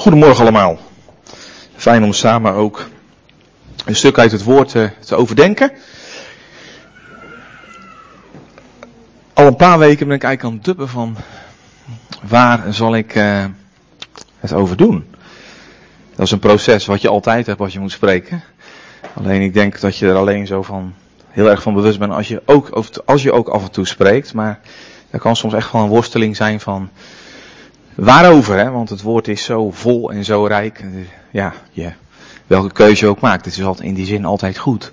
[0.00, 0.78] Goedemorgen allemaal.
[1.76, 2.88] Fijn om samen ook
[3.84, 5.72] een stuk uit het woord te, te overdenken.
[9.32, 11.16] Al een paar weken ben ik eigenlijk aan het duppen van
[12.22, 13.44] waar zal ik uh,
[14.38, 15.14] het over doen.
[16.14, 18.42] Dat is een proces wat je altijd hebt als je moet spreken.
[19.14, 20.94] Alleen ik denk dat je er alleen zo van
[21.28, 24.34] heel erg van bewust bent als je ook, als je ook af en toe spreekt.
[24.34, 24.60] Maar
[25.10, 26.90] er kan soms echt wel een worsteling zijn van
[28.00, 28.70] Waarover, hè?
[28.70, 30.84] want het woord is zo vol en zo rijk.
[31.30, 31.54] Ja,
[32.46, 34.92] welke keuze je ook maakt, het is altijd in die zin altijd goed.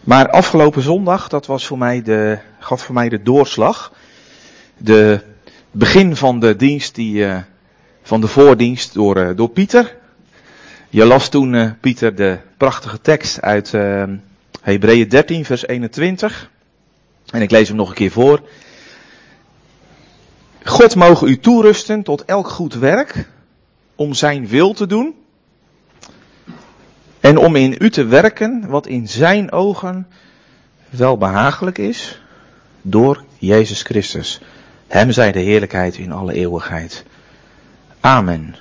[0.00, 3.92] Maar afgelopen zondag, dat was voor mij de, gaf voor mij de doorslag.
[4.76, 5.20] De
[5.70, 7.36] begin van de dienst, die, uh,
[8.02, 9.96] van de voordienst door, uh, door Pieter.
[10.90, 13.72] Je las toen, uh, Pieter, de prachtige tekst uit
[14.60, 16.50] Hebreeën 13, vers 21.
[17.30, 18.42] En ik lees hem nog een keer voor.
[20.64, 23.28] God mogen u toerusten tot elk goed werk,
[23.94, 25.14] om zijn wil te doen.
[27.20, 30.06] En om in u te werken wat in zijn ogen
[30.90, 32.20] wel behagelijk is,
[32.82, 34.40] door Jezus Christus.
[34.86, 37.04] Hem zij de heerlijkheid in alle eeuwigheid.
[38.00, 38.56] Amen.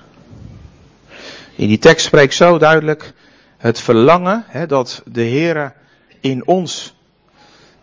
[1.56, 3.14] In die tekst spreekt zo duidelijk
[3.58, 5.74] het verlangen hè, dat de Heer
[6.20, 6.96] in ons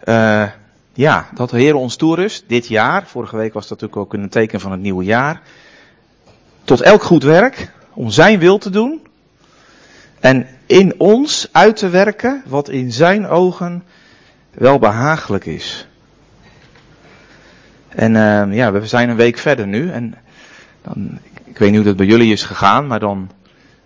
[0.05, 0.47] uh,
[0.93, 4.29] ja, dat de Heer ons toerust, dit jaar, vorige week was dat natuurlijk ook een
[4.29, 5.43] teken van het nieuwe jaar,
[6.65, 9.01] tot elk goed werk, om Zijn wil te doen,
[10.21, 13.83] en in ons uit te werken wat in Zijn ogen
[14.51, 15.87] wel behagelijk is.
[17.89, 20.15] En uh, ja, we zijn een week verder nu, en
[20.83, 23.31] dan, ik weet niet hoe dat bij jullie is gegaan, maar dan,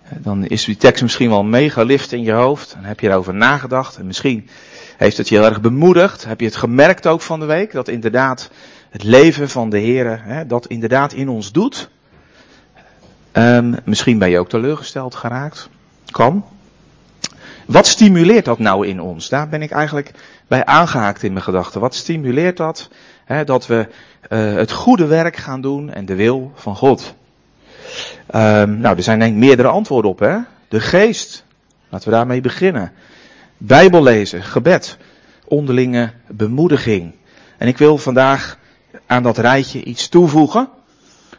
[0.08, 3.34] dan is die tekst misschien wel mega lift in je hoofd, dan heb je erover
[3.34, 4.48] nagedacht, en misschien
[4.96, 6.24] heeft het je heel erg bemoedigd?
[6.24, 7.72] Heb je het gemerkt ook van de week?
[7.72, 8.50] Dat inderdaad
[8.90, 11.88] het leven van de Heer, dat inderdaad in ons doet?
[13.32, 15.68] Um, misschien ben je ook teleurgesteld geraakt.
[16.10, 16.44] Kan.
[17.66, 19.28] Wat stimuleert dat nou in ons?
[19.28, 20.10] Daar ben ik eigenlijk
[20.46, 21.80] bij aangehaakt in mijn gedachten.
[21.80, 22.88] Wat stimuleert dat?
[23.44, 23.88] Dat we
[24.28, 27.14] uh, het goede werk gaan doen en de wil van God.
[28.34, 30.18] Um, nou, er zijn denk ik meerdere antwoorden op.
[30.18, 30.36] Hè?
[30.68, 31.44] De geest.
[31.88, 32.92] Laten we daarmee beginnen.
[33.66, 34.96] Bijbel lezen, gebed,
[35.44, 37.14] onderlinge bemoediging.
[37.58, 38.58] En ik wil vandaag
[39.06, 40.68] aan dat rijtje iets toevoegen,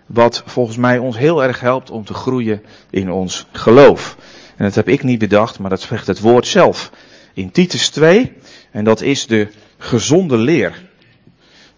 [0.06, 4.18] wat volgens mij ons heel erg helpt om te groeien in ons geloof.
[4.56, 6.91] En dat heb ik niet bedacht, maar dat zegt het woord zelf.
[7.34, 8.34] In Titus 2,
[8.72, 9.47] en dat is de
[9.78, 10.84] gezonde leer.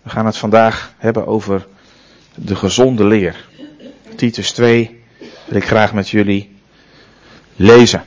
[0.02, 1.68] We gaan het vandaag hebben over
[2.36, 3.46] de gezonde leer.
[4.16, 5.04] Titus 2
[5.46, 6.56] wil ik graag met jullie
[7.56, 8.04] lezen.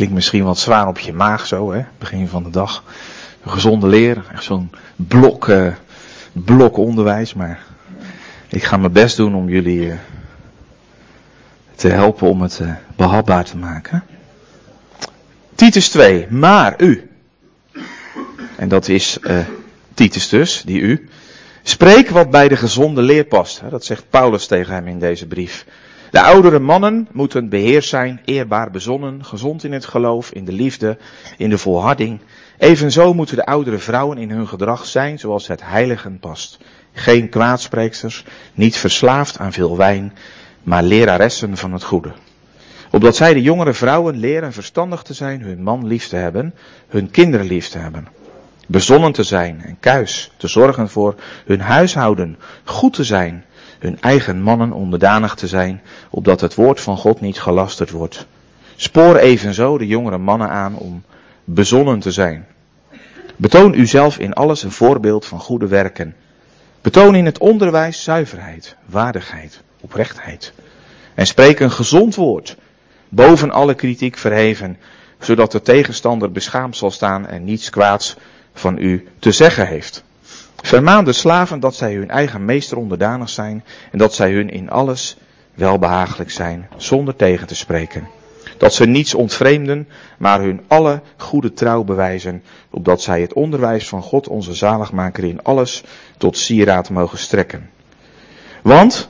[0.00, 1.84] Klinkt misschien wat zwaar op je maag zo, hè?
[1.98, 2.84] Begin van de dag.
[3.46, 5.72] Gezonde leer, echt zo'n blok, uh,
[6.32, 7.34] blok onderwijs.
[7.34, 7.62] Maar
[8.48, 9.94] ik ga mijn best doen om jullie uh,
[11.74, 14.04] te helpen om het uh, behapbaar te maken.
[15.54, 17.10] Titus 2, maar u.
[18.56, 19.18] En dat is
[19.94, 21.08] Titus dus, die u.
[21.62, 23.62] Spreek wat bij de gezonde leer past.
[23.70, 25.64] Dat zegt Paulus tegen hem in deze brief.
[26.10, 30.98] De oudere mannen moeten beheerst zijn, eerbaar bezonnen, gezond in het geloof, in de liefde,
[31.36, 32.20] in de volharding.
[32.58, 36.58] Evenzo moeten de oudere vrouwen in hun gedrag zijn zoals het heiligen past.
[36.92, 40.12] Geen kwaadspreeksters, niet verslaafd aan veel wijn,
[40.62, 42.12] maar leraressen van het goede.
[42.90, 46.54] Opdat zij de jongere vrouwen leren verstandig te zijn, hun man lief te hebben,
[46.88, 48.08] hun kinderen lief te hebben.
[48.66, 51.14] Bezonnen te zijn en kuis, te zorgen voor
[51.46, 53.44] hun huishouden, goed te zijn,
[53.80, 58.26] hun eigen mannen onderdanig te zijn, opdat het woord van God niet gelasterd wordt.
[58.76, 61.02] Spoor evenzo de jongere mannen aan om
[61.44, 62.46] bezonnen te zijn.
[63.36, 66.14] Betoon uzelf in alles een voorbeeld van goede werken.
[66.80, 70.52] Betoon in het onderwijs zuiverheid, waardigheid, oprechtheid.
[71.14, 72.56] En spreek een gezond woord,
[73.08, 74.76] boven alle kritiek verheven,
[75.18, 78.16] zodat de tegenstander beschaamd zal staan en niets kwaads
[78.52, 80.04] van u te zeggen heeft.
[80.62, 84.70] Vermaan de slaven dat zij hun eigen meester onderdanig zijn en dat zij hun in
[84.70, 85.16] alles
[85.54, 88.08] welbehagelijk zijn, zonder tegen te spreken.
[88.58, 94.02] Dat ze niets ontvreemden, maar hun alle goede trouw bewijzen, opdat zij het onderwijs van
[94.02, 95.82] God onze zaligmaker in alles
[96.18, 97.70] tot sieraad mogen strekken.
[98.62, 99.08] Want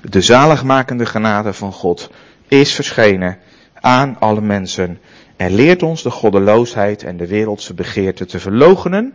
[0.00, 2.10] de zaligmakende genade van God
[2.48, 3.38] is verschenen
[3.80, 4.98] aan alle mensen
[5.36, 9.12] en leert ons de goddeloosheid en de wereldse begeerte te verloochenen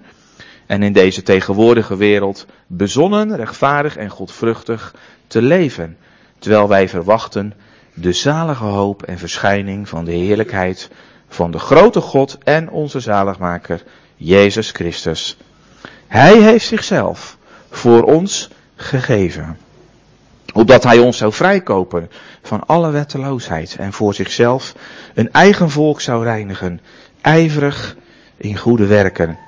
[0.69, 4.95] en in deze tegenwoordige wereld bezonnen, rechtvaardig en godvruchtig
[5.27, 5.97] te leven,
[6.39, 7.53] terwijl wij verwachten
[7.93, 10.89] de zalige hoop en verschijning van de heerlijkheid
[11.27, 13.83] van de grote God en onze zaligmaker,
[14.15, 15.37] Jezus Christus.
[16.07, 17.37] Hij heeft zichzelf
[17.69, 19.57] voor ons gegeven.
[20.53, 22.09] Opdat hij ons zou vrijkopen
[22.41, 24.73] van alle wetteloosheid en voor zichzelf
[25.13, 26.81] een eigen volk zou reinigen,
[27.21, 27.95] ijverig
[28.37, 29.47] in goede werken.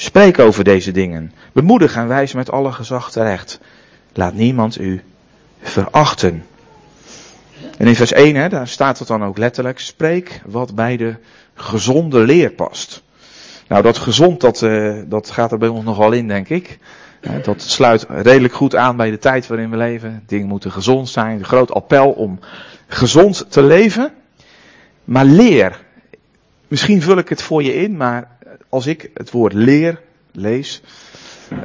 [0.00, 1.32] Spreek over deze dingen.
[1.52, 3.60] Bemoedig en wijs met alle gezag terecht.
[4.12, 5.02] Laat niemand u
[5.60, 6.44] verachten.
[7.76, 11.14] En in vers 1, hè, daar staat het dan ook letterlijk, spreek wat bij de
[11.54, 13.02] gezonde leer past.
[13.68, 16.78] Nou, dat gezond, dat, uh, dat gaat er bij ons nogal in, denk ik.
[17.42, 20.22] dat sluit redelijk goed aan bij de tijd waarin we leven.
[20.26, 21.38] Dingen moeten gezond zijn.
[21.38, 22.38] Een groot appel om
[22.86, 24.12] gezond te leven.
[25.04, 25.80] Maar leer.
[26.68, 28.38] Misschien vul ik het voor je in, maar
[28.70, 30.00] als ik het woord leer
[30.32, 30.82] lees,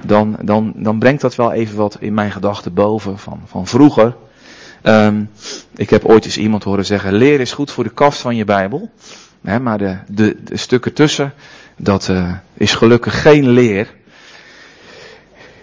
[0.05, 4.15] dan, dan, dan brengt dat wel even wat in mijn gedachten boven van, van vroeger.
[4.83, 5.29] Um,
[5.75, 8.45] ik heb ooit eens iemand horen zeggen, leer is goed voor de kaft van je
[8.45, 8.89] Bijbel.
[9.61, 11.33] Maar de, de, de stukken tussen,
[11.77, 13.93] dat uh, is gelukkig geen leer.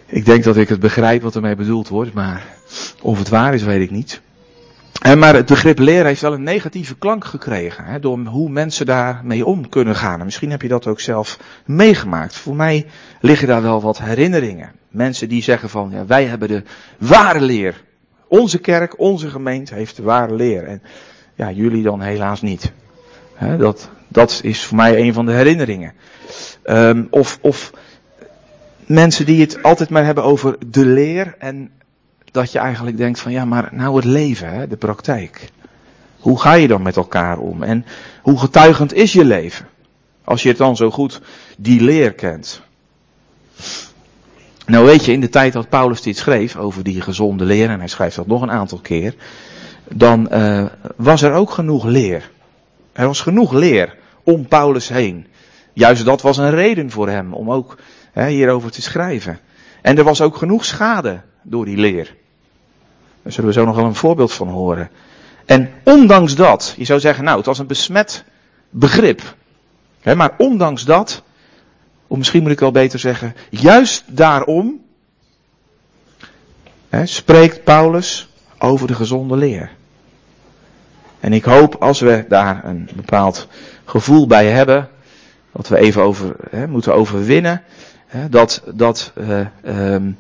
[0.07, 2.45] Ik denk dat ik het begrijp wat ermee bedoeld wordt, maar
[3.01, 4.21] of het waar is, weet ik niet.
[5.03, 7.85] En maar het begrip leer heeft wel een negatieve klank gekregen.
[7.85, 10.19] Hè, door hoe mensen daarmee om kunnen gaan.
[10.19, 12.37] En misschien heb je dat ook zelf meegemaakt.
[12.37, 12.87] Voor mij
[13.21, 14.73] liggen daar wel wat herinneringen.
[14.89, 16.63] Mensen die zeggen van, ja, wij hebben de
[16.99, 17.83] ware leer.
[18.29, 20.65] Onze kerk, onze gemeente heeft de ware leer.
[20.65, 20.83] En
[21.35, 22.73] ja, jullie dan helaas niet.
[23.59, 25.93] dat, dat is voor mij een van de herinneringen.
[26.65, 27.73] Um, of, of
[28.87, 31.35] mensen die het altijd maar hebben over de leer.
[31.39, 31.71] En
[32.33, 35.51] dat je eigenlijk denkt van ja, maar nou het leven, hè, de praktijk.
[36.19, 37.63] Hoe ga je dan met elkaar om?
[37.63, 37.85] En
[38.23, 39.67] hoe getuigend is je leven?
[40.25, 41.21] Als je het dan zo goed
[41.59, 42.63] die leer kent.
[44.67, 47.79] Nou weet je, in de tijd dat Paulus dit schreef over die gezonde leer, en
[47.79, 49.15] hij schrijft dat nog een aantal keer,
[49.89, 50.65] dan uh,
[50.97, 52.31] was er ook genoeg leer.
[52.93, 55.27] Er was genoeg leer om Paulus heen.
[55.73, 57.79] Juist dat was een reden voor hem om ook
[58.13, 59.39] hè, hierover te schrijven.
[59.83, 62.15] En er was ook genoeg schade door die leer.
[63.23, 64.91] Daar zullen we zo nog wel een voorbeeld van horen.
[65.45, 68.25] En ondanks dat, je zou zeggen, nou, het was een besmet
[68.71, 69.37] begrip.
[70.01, 71.23] Hè, maar ondanks dat
[72.13, 74.81] of misschien moet ik wel beter zeggen, juist daarom
[76.89, 78.29] hè, spreekt Paulus
[78.59, 79.71] over de gezonde leer.
[81.21, 83.49] En ik hoop als we daar een bepaald
[83.85, 84.89] gevoel bij hebben,
[85.53, 87.63] dat we even over hè, moeten overwinnen,
[88.31, 89.47] dat, dat, uh,
[89.93, 90.17] um,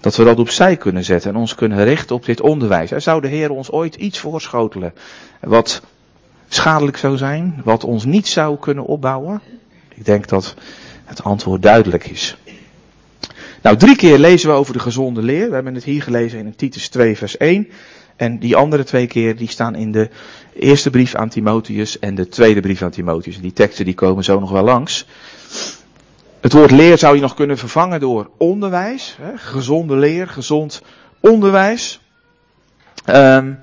[0.00, 2.90] dat we dat opzij kunnen zetten en ons kunnen richten op dit onderwijs.
[2.90, 4.94] Er zou de Heer ons ooit iets voorschotelen
[5.40, 5.82] wat
[6.48, 9.40] schadelijk zou zijn, wat ons niet zou kunnen opbouwen.
[9.94, 10.54] Ik denk dat
[11.04, 12.36] het antwoord duidelijk is.
[13.62, 15.48] Nou, drie keer lezen we over de gezonde leer.
[15.48, 17.68] We hebben het hier gelezen in Titus 2, vers 1.
[18.16, 20.08] En die andere twee keer die staan in de
[20.52, 23.36] eerste brief aan Timotheus en de tweede brief aan Timotheus.
[23.36, 25.06] En die teksten die komen zo nog wel langs.
[26.46, 29.16] Het woord leer zou je nog kunnen vervangen door onderwijs.
[29.20, 29.38] Hè?
[29.38, 30.82] Gezonde leer, gezond
[31.20, 32.00] onderwijs.
[33.06, 33.58] Um,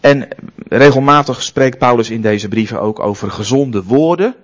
[0.00, 0.28] en
[0.68, 4.34] regelmatig spreekt Paulus in deze brieven ook over gezonde woorden.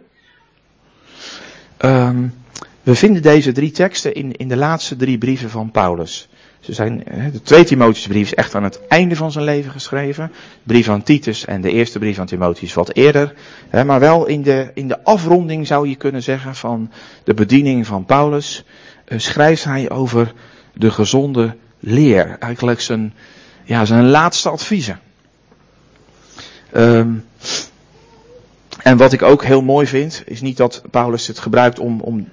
[1.78, 2.34] Um,
[2.82, 6.28] we vinden deze drie teksten in, in de laatste drie brieven van Paulus.
[6.60, 10.26] Ze zijn, de tweede Timotheusbrief is echt aan het einde van zijn leven geschreven.
[10.32, 13.34] De brief aan Titus en de eerste brief aan Timotheus wat eerder.
[13.70, 16.90] Maar wel in de, in de afronding zou je kunnen zeggen van
[17.24, 18.64] de bediening van Paulus.
[19.04, 20.32] Eh, schrijft hij over
[20.72, 22.36] de gezonde leer.
[22.38, 23.14] Eigenlijk zijn,
[23.64, 25.00] ja, zijn laatste adviezen.
[26.76, 27.24] Um,
[28.82, 32.28] en wat ik ook heel mooi vind, is niet dat Paulus het gebruikt om, om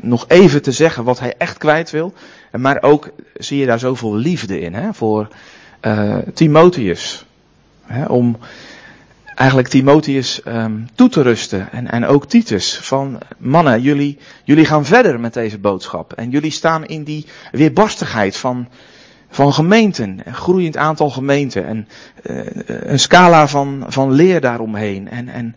[0.00, 2.12] nog even te zeggen wat hij echt kwijt wil.
[2.52, 5.28] Maar ook zie je daar zoveel liefde in hè, voor
[5.82, 7.24] uh, Timotheus.
[8.06, 8.36] Om
[9.34, 11.72] eigenlijk Timotheus um, toe te rusten.
[11.72, 12.78] En, en ook Titus.
[12.82, 16.12] Van mannen, jullie, jullie gaan verder met deze boodschap.
[16.12, 18.68] En jullie staan in die weerbarstigheid van,
[19.30, 20.20] van gemeenten.
[20.24, 21.66] Een groeiend aantal gemeenten.
[21.66, 21.88] En
[22.22, 25.08] uh, een scala van, van leer daaromheen.
[25.10, 25.56] En, en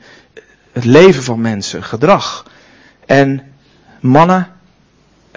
[0.71, 2.45] het leven van mensen, gedrag.
[3.05, 3.50] En
[4.01, 4.47] mannen,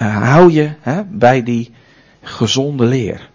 [0.02, 1.72] uh, hou je hè, bij die
[2.22, 3.32] gezonde leer.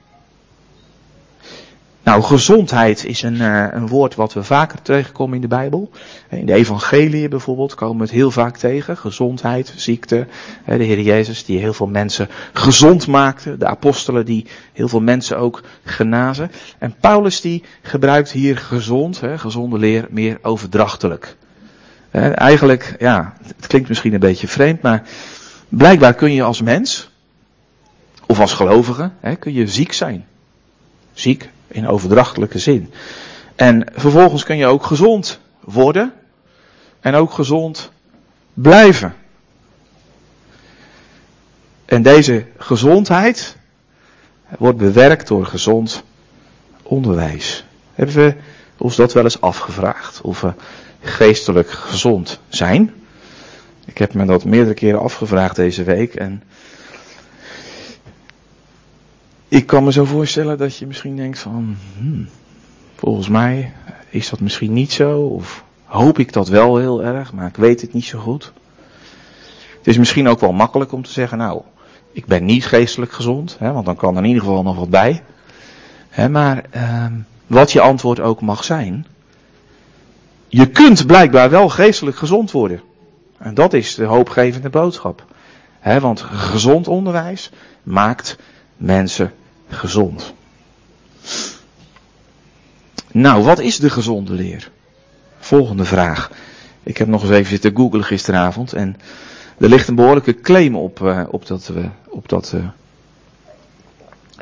[2.03, 5.91] Nou, gezondheid is een, uh, een woord wat we vaker tegenkomen in de Bijbel.
[6.29, 8.97] In de evangelie bijvoorbeeld komen we het heel vaak tegen.
[8.97, 10.27] Gezondheid, ziekte.
[10.65, 13.57] De Heer Jezus die heel veel mensen gezond maakte.
[13.57, 16.51] De apostelen die heel veel mensen ook genazen.
[16.77, 21.35] En Paulus die gebruikt hier gezond, gezonde leer, meer overdrachtelijk.
[22.11, 25.03] Eigenlijk, ja, het klinkt misschien een beetje vreemd, maar
[25.69, 27.09] blijkbaar kun je als mens,
[28.25, 30.25] of als gelovige, kun je ziek zijn.
[31.13, 32.93] Ziek in overdrachtelijke zin.
[33.55, 36.13] En vervolgens kun je ook gezond worden
[36.99, 37.91] en ook gezond
[38.53, 39.15] blijven.
[41.85, 43.55] En deze gezondheid
[44.57, 46.03] wordt bewerkt door gezond
[46.83, 47.65] onderwijs.
[47.93, 48.35] Hebben we
[48.77, 50.21] ons dat wel eens afgevraagd?
[50.21, 50.53] Of we
[51.01, 52.93] geestelijk gezond zijn?
[53.85, 56.43] Ik heb me dat meerdere keren afgevraagd deze week en
[59.47, 62.27] ik kan me zo voorstellen dat je misschien denkt van, hmm,
[62.95, 63.73] volgens mij
[64.09, 67.81] is dat misschien niet zo, of hoop ik dat wel heel erg, maar ik weet
[67.81, 68.53] het niet zo goed.
[69.77, 71.61] Het is misschien ook wel makkelijk om te zeggen, nou,
[72.11, 74.89] ik ben niet geestelijk gezond, hè, want dan kan er in ieder geval nog wat
[74.89, 75.23] bij.
[76.09, 77.13] Hè, maar ehm,
[77.47, 79.05] wat je antwoord ook mag zijn,
[80.49, 82.81] je kunt blijkbaar wel geestelijk gezond worden.
[83.37, 85.25] En dat is de hoopgevende boodschap.
[85.79, 87.49] Hè, want gezond onderwijs
[87.83, 88.37] maakt
[88.77, 89.33] mensen
[89.69, 90.33] gezond.
[93.11, 94.71] Nou, wat is de gezonde leer?
[95.39, 96.31] Volgende vraag.
[96.83, 98.95] Ik heb nog eens even zitten googlen gisteravond en
[99.57, 102.67] er ligt een behoorlijke claim op, uh, op dat, uh, op dat uh,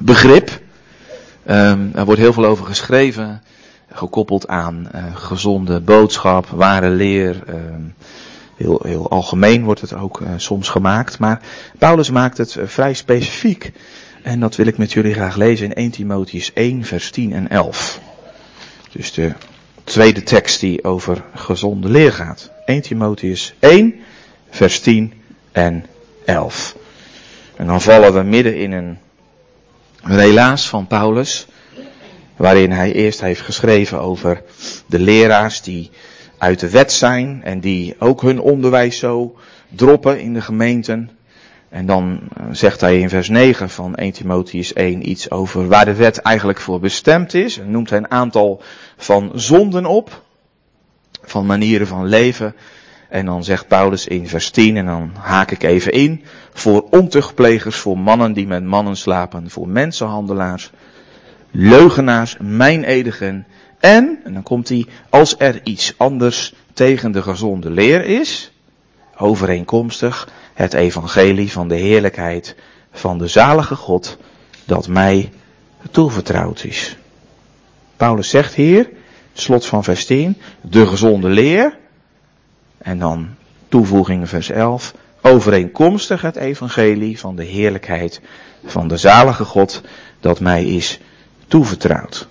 [0.04, 0.50] begrip.
[1.50, 3.42] Um, er wordt heel veel over geschreven,
[3.92, 7.44] gekoppeld aan gezonde boodschap, ware leer.
[7.50, 7.96] Um,
[8.56, 11.42] heel, heel algemeen wordt het ook soms gemaakt, maar
[11.78, 13.72] Paulus maakt het vrij specifiek.
[14.28, 17.50] En dat wil ik met jullie graag lezen in 1 Timotheus 1, vers 10 en
[17.50, 18.00] 11.
[18.92, 19.34] Dus de
[19.84, 22.52] tweede tekst die over gezonde leer gaat.
[22.66, 23.96] 1 Timotheus 1,
[24.50, 25.14] vers 10
[25.52, 25.86] en
[26.26, 26.76] 11.
[27.56, 28.98] En dan vallen we midden in een
[30.02, 31.48] relaas van Paulus,
[32.38, 34.44] waarin hij eerst heeft geschreven over
[34.86, 35.92] de leraars die
[36.38, 39.36] uit de wet zijn en die ook hun onderwijs zo
[39.70, 41.10] droppen in de gemeenten.
[41.70, 45.86] En dan eh, zegt hij in vers 9 van 1 Timotheus 1 iets over waar
[45.86, 47.58] de wet eigenlijk voor bestemd is.
[47.58, 48.62] En noemt hij een aantal
[48.98, 50.22] van zonden op,
[51.24, 52.56] van manieren van leven.
[53.10, 57.76] En dan zegt Paulus in vers 10, en dan haak ik even in, voor ontuchtplegers,
[57.76, 60.72] voor mannen die met mannen slapen, voor mensenhandelaars,
[61.60, 63.48] leugenaars, meinedigen.
[63.80, 68.52] En, en dan komt hij, als er iets anders tegen de gezonde leer is,
[69.18, 72.56] overeenkomstig het evangelie van de heerlijkheid
[72.92, 74.18] van de zalige God
[74.66, 75.32] dat mij
[75.92, 76.98] toevertrouwd is.
[77.96, 78.90] Paulus zegt hier,
[79.34, 81.78] slot van vers 10, de gezonde leer,
[82.78, 83.30] en dan
[83.68, 88.22] toevoeging vers 11, overeenkomstig het evangelie van de heerlijkheid
[88.66, 89.82] van de zalige God
[90.20, 91.00] dat mij is
[91.48, 92.28] toevertrouwd.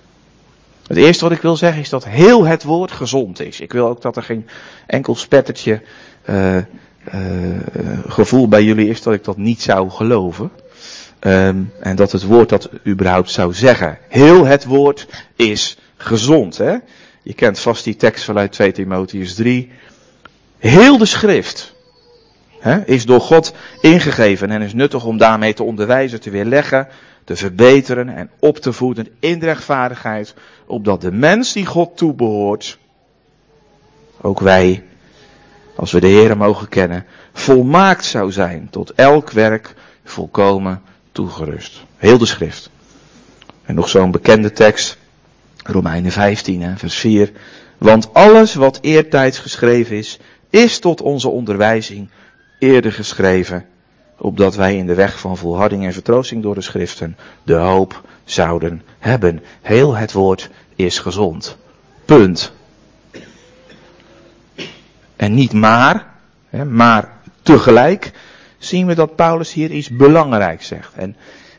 [0.87, 3.59] Het eerste wat ik wil zeggen is dat heel het woord gezond is.
[3.59, 4.47] Ik wil ook dat er geen
[4.85, 5.81] enkel spettertje
[6.29, 6.63] uh, uh,
[8.07, 10.51] gevoel bij jullie is dat ik dat niet zou geloven.
[11.19, 13.97] Um, en dat het woord dat überhaupt zou zeggen.
[14.07, 16.57] Heel het woord is gezond.
[16.57, 16.75] Hè?
[17.23, 19.71] Je kent vast die tekst vanuit 2 Timotheus 3.
[20.57, 21.73] Heel de schrift
[22.59, 26.87] hè, is door God ingegeven en is nuttig om daarmee te onderwijzen, te weerleggen,
[27.27, 30.33] te verbeteren en op te voeden in rechtvaardigheid,
[30.65, 32.77] opdat de mens die God toebehoort,
[34.21, 34.83] ook wij
[35.75, 40.81] als we de Heer mogen kennen, volmaakt zou zijn, tot elk werk volkomen
[41.11, 41.83] toegerust.
[41.97, 42.69] Heel de schrift.
[43.63, 44.97] En nog zo'n bekende tekst,
[45.63, 47.31] Romeinen 15, vers 4.
[47.77, 50.19] Want alles wat eertijds geschreven is,
[50.49, 52.09] is tot onze onderwijzing
[52.59, 53.65] eerder geschreven,
[54.17, 58.81] opdat wij in de weg van volharding en vertroosting door de schriften de hoop zouden
[58.99, 59.43] hebben.
[59.61, 61.57] Heel het woord is gezond.
[62.05, 62.51] Punt.
[65.15, 66.07] En niet maar,
[66.49, 68.11] hè, maar tegelijk
[68.57, 70.93] zien we dat Paulus hier iets belangrijks zegt.
[70.93, 71.15] En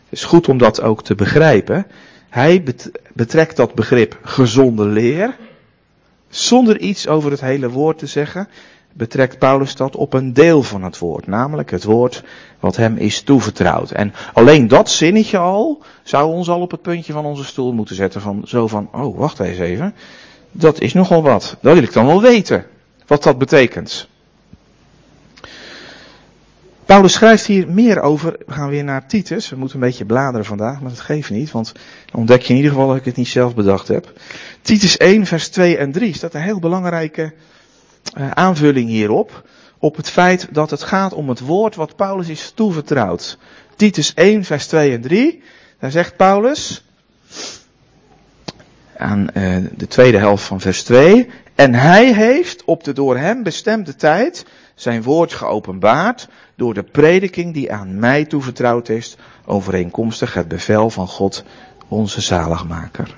[0.09, 1.87] het is goed om dat ook te begrijpen.
[2.29, 2.65] Hij
[3.13, 5.37] betrekt dat begrip gezonde leer,
[6.29, 8.49] zonder iets over het hele woord te zeggen,
[8.93, 12.23] betrekt Paulus dat op een deel van het woord, namelijk het woord
[12.61, 13.91] wat hem is toevertrouwd.
[13.91, 17.97] En alleen dat zinnetje al zou ons al op het puntje van onze stoel moeten
[17.97, 19.95] zetten van zo van, oh wacht eens even,
[20.53, 22.65] dat is nogal wat, dat wil ik dan wel weten
[23.07, 24.09] wat dat betekent.
[26.89, 28.37] Paulus schrijft hier meer over.
[28.47, 29.49] We gaan weer naar Titus.
[29.49, 31.73] We moeten een beetje bladeren vandaag, maar dat geeft niet, want
[32.11, 34.13] dan ontdek je in ieder geval dat ik het niet zelf bedacht heb.
[34.63, 37.33] Titus 1, vers 2 en 3 staat een heel belangrijke
[38.35, 39.49] aanvulling hierop.
[39.79, 43.39] Op het feit dat het gaat om het woord wat Paulus is toevertrouwd.
[43.77, 45.43] Titus 1, vers 2 en 3.
[45.79, 46.85] Daar zegt Paulus
[48.97, 51.29] aan uh, de tweede helft van vers 2.
[51.55, 57.55] En hij heeft op de door hem bestemde tijd zijn woord geopenbaard door de prediking
[57.55, 61.45] die aan mij toevertrouwd is, overeenkomstig het bevel van God,
[61.89, 63.17] onze zaligmaker.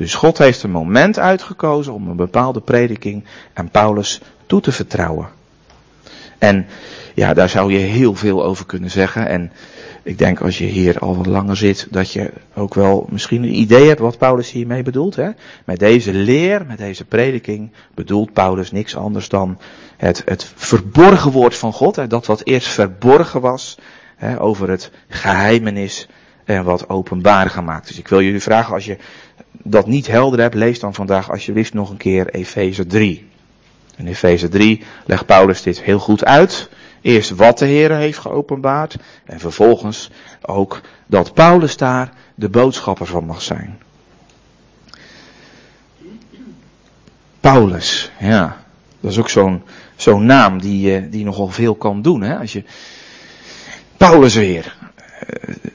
[0.00, 5.28] Dus God heeft een moment uitgekozen om een bepaalde prediking aan Paulus toe te vertrouwen.
[6.38, 6.66] En
[7.14, 9.28] ja, daar zou je heel veel over kunnen zeggen.
[9.28, 9.52] En
[10.02, 13.58] ik denk als je hier al wat langer zit, dat je ook wel misschien een
[13.58, 15.16] idee hebt wat Paulus hiermee bedoelt.
[15.16, 15.30] Hè?
[15.64, 19.58] Met deze leer, met deze prediking, bedoelt Paulus niks anders dan
[19.96, 21.96] het, het verborgen woord van God.
[21.96, 22.06] Hè?
[22.06, 23.78] Dat wat eerst verborgen was,
[24.16, 24.40] hè?
[24.40, 26.08] over het geheimenis
[26.44, 27.88] en wat openbaar gemaakt.
[27.88, 28.96] Dus ik wil jullie vragen, als je
[29.62, 33.28] dat niet helder hebt, lees dan vandaag alsjeblieft nog een keer Efeze 3.
[33.96, 36.68] In Efeze 3 legt Paulus dit heel goed uit.
[37.00, 38.96] Eerst wat de Heer heeft geopenbaard.
[39.24, 43.78] En vervolgens ook dat Paulus daar de boodschapper van mag zijn.
[47.40, 48.64] Paulus, ja.
[49.00, 49.62] Dat is ook zo'n
[49.96, 52.22] zo'n naam die, eh, die nogal veel kan doen.
[52.22, 52.38] Hè?
[52.38, 52.64] Als je,
[53.96, 54.76] Paulus weer.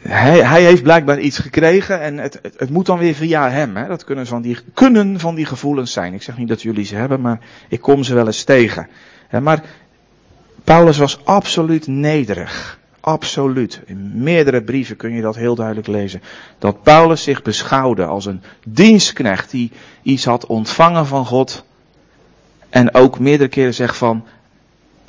[0.08, 3.76] Hij, hij heeft blijkbaar iets gekregen en het, het, moet dan weer via hem.
[3.76, 3.88] Hè?
[3.88, 6.14] Dat kunnen van, die, kunnen van die gevoelens zijn.
[6.14, 8.88] Ik zeg niet dat jullie ze hebben, maar ik kom ze wel eens tegen.
[9.42, 9.64] Maar
[10.64, 12.80] Paulus was absoluut nederig.
[13.00, 13.82] Absoluut.
[13.86, 16.22] In meerdere brieven kun je dat heel duidelijk lezen.
[16.60, 19.72] Dat Paulus zich beschouwde als een dienstknecht die
[20.02, 21.66] iets had ontvangen van God.
[22.70, 24.26] En ook meerdere keren zegt van,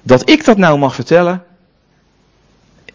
[0.02, 1.44] dat ik dat nou mag vertellen.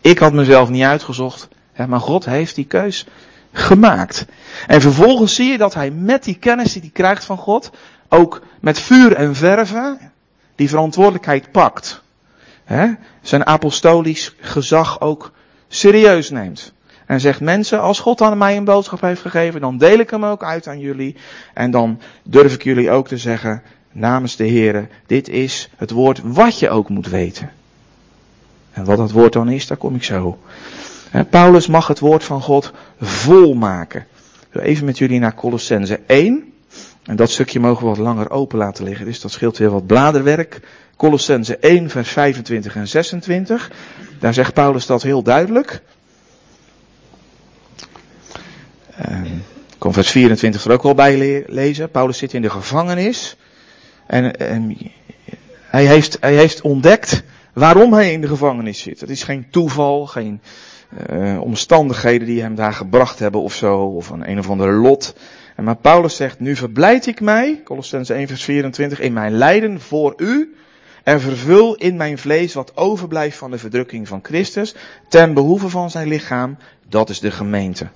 [0.01, 1.47] Ik had mezelf niet uitgezocht.
[1.87, 3.05] Maar God heeft die keus
[3.51, 4.25] gemaakt.
[4.67, 7.71] En vervolgens zie je dat hij met die kennis die hij krijgt van God,
[8.09, 10.11] ook met vuur en verven,
[10.55, 12.01] die verantwoordelijkheid pakt
[13.21, 15.31] zijn apostolisch gezag ook
[15.67, 16.73] serieus neemt.
[17.05, 20.25] En zegt mensen, als God aan mij een boodschap heeft gegeven, dan deel ik hem
[20.25, 21.15] ook uit aan jullie.
[21.53, 23.61] En dan durf ik jullie ook te zeggen,
[23.91, 27.51] namens de Heer, dit is het woord wat je ook moet weten.
[28.71, 30.39] En wat dat woord dan is, daar kom ik zo.
[31.29, 34.07] Paulus mag het woord van God volmaken.
[34.51, 36.53] Even met jullie naar Colossense 1.
[37.03, 39.85] En dat stukje mogen we wat langer open laten liggen, dus dat scheelt weer wat
[39.85, 40.59] bladerwerk.
[40.95, 43.71] Colossense 1, vers 25 en 26.
[44.19, 45.81] Daar zegt Paulus dat heel duidelijk.
[48.97, 51.91] Ik kon vers 24 er ook wel bij lezen.
[51.91, 53.35] Paulus zit in de gevangenis.
[54.07, 54.77] En, en
[55.63, 58.99] hij, heeft, hij heeft ontdekt waarom hij in de gevangenis zit.
[58.99, 60.41] Het is geen toeval, geen
[61.11, 63.79] uh, omstandigheden die hem daar gebracht hebben of zo.
[63.79, 65.15] Of een een of ander lot.
[65.55, 69.81] En maar Paulus zegt, nu verblijd ik mij, Colossense 1 vers 24, in mijn lijden
[69.81, 70.55] voor u
[71.03, 74.75] en vervul in mijn vlees wat overblijft van de verdrukking van Christus,
[75.09, 76.57] ten behoeve van zijn lichaam,
[76.89, 77.87] dat is de gemeente.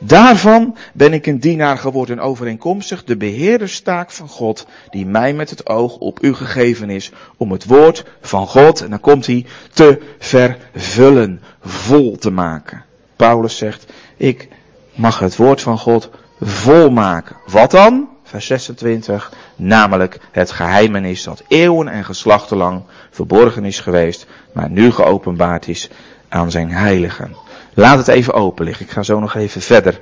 [0.00, 5.68] Daarvan ben ik een dienaar geworden overeenkomstig de beheerderstaak van God, die mij met het
[5.68, 10.00] oog op u gegeven is, om het woord van God, en dan komt hij, te
[10.18, 12.84] vervullen, vol te maken.
[13.16, 14.48] Paulus zegt, ik
[14.94, 17.36] mag het woord van God volmaken.
[17.46, 18.08] Wat dan?
[18.28, 24.90] vers 26, namelijk het geheimenis dat eeuwen en geslachten lang verborgen is geweest, maar nu
[24.90, 25.90] geopenbaard is
[26.28, 27.36] aan zijn heiligen.
[27.78, 28.86] Laat het even open liggen.
[28.86, 30.00] Ik ga zo nog even verder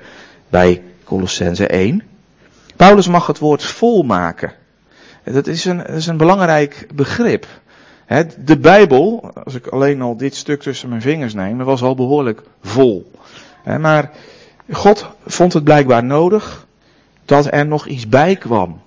[0.49, 2.03] bij Colossense 1.
[2.77, 4.53] Paulus mag het woord volmaken.
[5.25, 7.47] Dat is een, dat is een belangrijk begrip.
[8.39, 12.43] De Bijbel, als ik alleen al dit stuk tussen mijn vingers neem, was al behoorlijk
[12.62, 13.11] vol.
[13.65, 14.11] Maar
[14.73, 16.67] God vond het blijkbaar nodig
[17.25, 18.81] dat er nog iets bij kwam.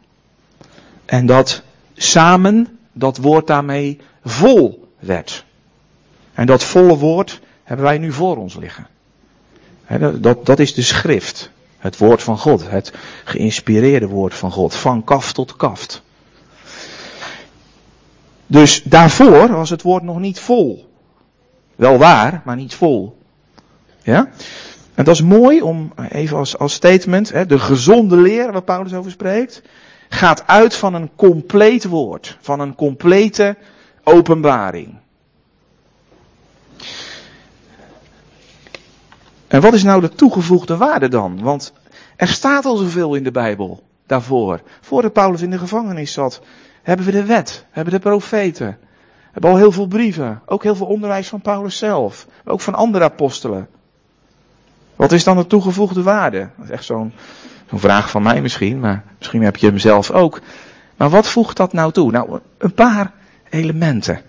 [1.06, 1.62] En dat
[1.94, 5.46] samen dat woord daarmee vol werd.
[6.34, 8.88] En dat volle woord hebben wij nu voor ons liggen.
[10.22, 11.52] dat, dat is de schrift.
[11.78, 12.70] Het woord van God.
[12.70, 14.76] Het geïnspireerde woord van God.
[14.76, 16.02] Van kaft tot kaft.
[18.48, 20.90] Dus daarvoor was het woord nog niet vol.
[21.76, 23.18] Wel waar, maar niet vol.
[24.02, 24.30] Ja?
[24.94, 29.12] En dat is mooi om, even als, als statement, de gezonde leer waar Paulus over
[29.12, 29.62] spreekt,
[30.10, 33.56] gaat uit van een compleet woord, van een complete
[34.04, 34.99] openbaring.
[39.50, 41.42] En wat is nou de toegevoegde waarde dan?
[41.42, 41.74] Want
[42.16, 44.62] er staat al zoveel in de Bijbel daarvoor.
[44.82, 46.42] Voordat Paulus in de gevangenis zat,
[46.82, 48.78] hebben we de wet, hebben de profeten,
[49.32, 53.04] hebben al heel veel brieven, ook heel veel onderwijs van Paulus zelf, ook van andere
[53.04, 53.68] apostelen.
[54.96, 56.50] Wat is dan de toegevoegde waarde?
[56.58, 57.14] Dat is echt zo'n
[57.70, 60.42] zo'n vraag van mij misschien, maar misschien heb je hem zelf ook.
[60.98, 62.12] Maar wat voegt dat nou toe?
[62.12, 63.14] Nou, een paar
[63.50, 64.22] elementen.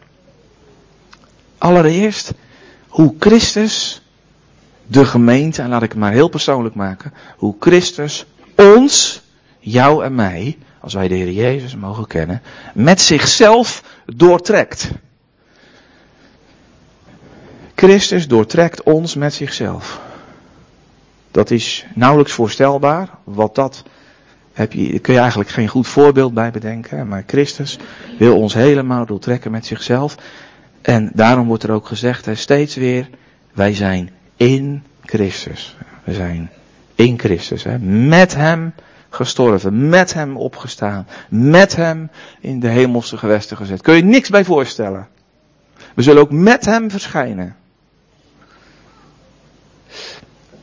[1.59, 2.35] Allereerst,
[2.89, 4.03] hoe Christus
[4.91, 8.27] de gemeente, en laat ik het maar heel persoonlijk maken, hoe Christus
[8.57, 9.23] ons,
[9.59, 12.43] jou en mij, als wij de Heer Jezus mogen kennen,
[12.75, 14.91] met zichzelf doortrekt.
[17.75, 20.01] Christus doortrekt ons met zichzelf.
[21.31, 23.09] Dat is nauwelijks voorstelbaar.
[23.25, 23.83] Wat dat
[24.53, 27.09] heb je, kun je eigenlijk geen goed voorbeeld bij bedenken.
[27.09, 27.79] Maar Christus
[28.19, 30.15] wil ons helemaal doortrekken met zichzelf.
[30.83, 33.09] En daarom wordt er ook gezegd, hè, steeds weer,
[33.53, 35.77] wij zijn in Christus.
[36.05, 36.51] We zijn
[36.95, 37.65] in Christus.
[37.65, 38.75] Hè, met Hem
[39.11, 43.83] gestorven, met Hem opgestaan, met Hem in de hemelse gewesten gezet.
[43.83, 45.09] Kun je niks bij voorstellen.
[45.95, 47.57] We zullen ook met Hem verschijnen.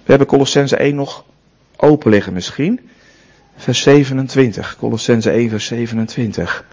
[0.03, 1.25] We hebben Colossense 1 nog
[1.75, 2.89] open liggen misschien.
[3.55, 6.65] Vers 27, Colossense 1 vers 27.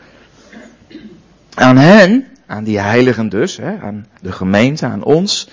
[1.55, 5.49] Aan hen, aan die heiligen dus, hè, aan de gemeente, aan ons,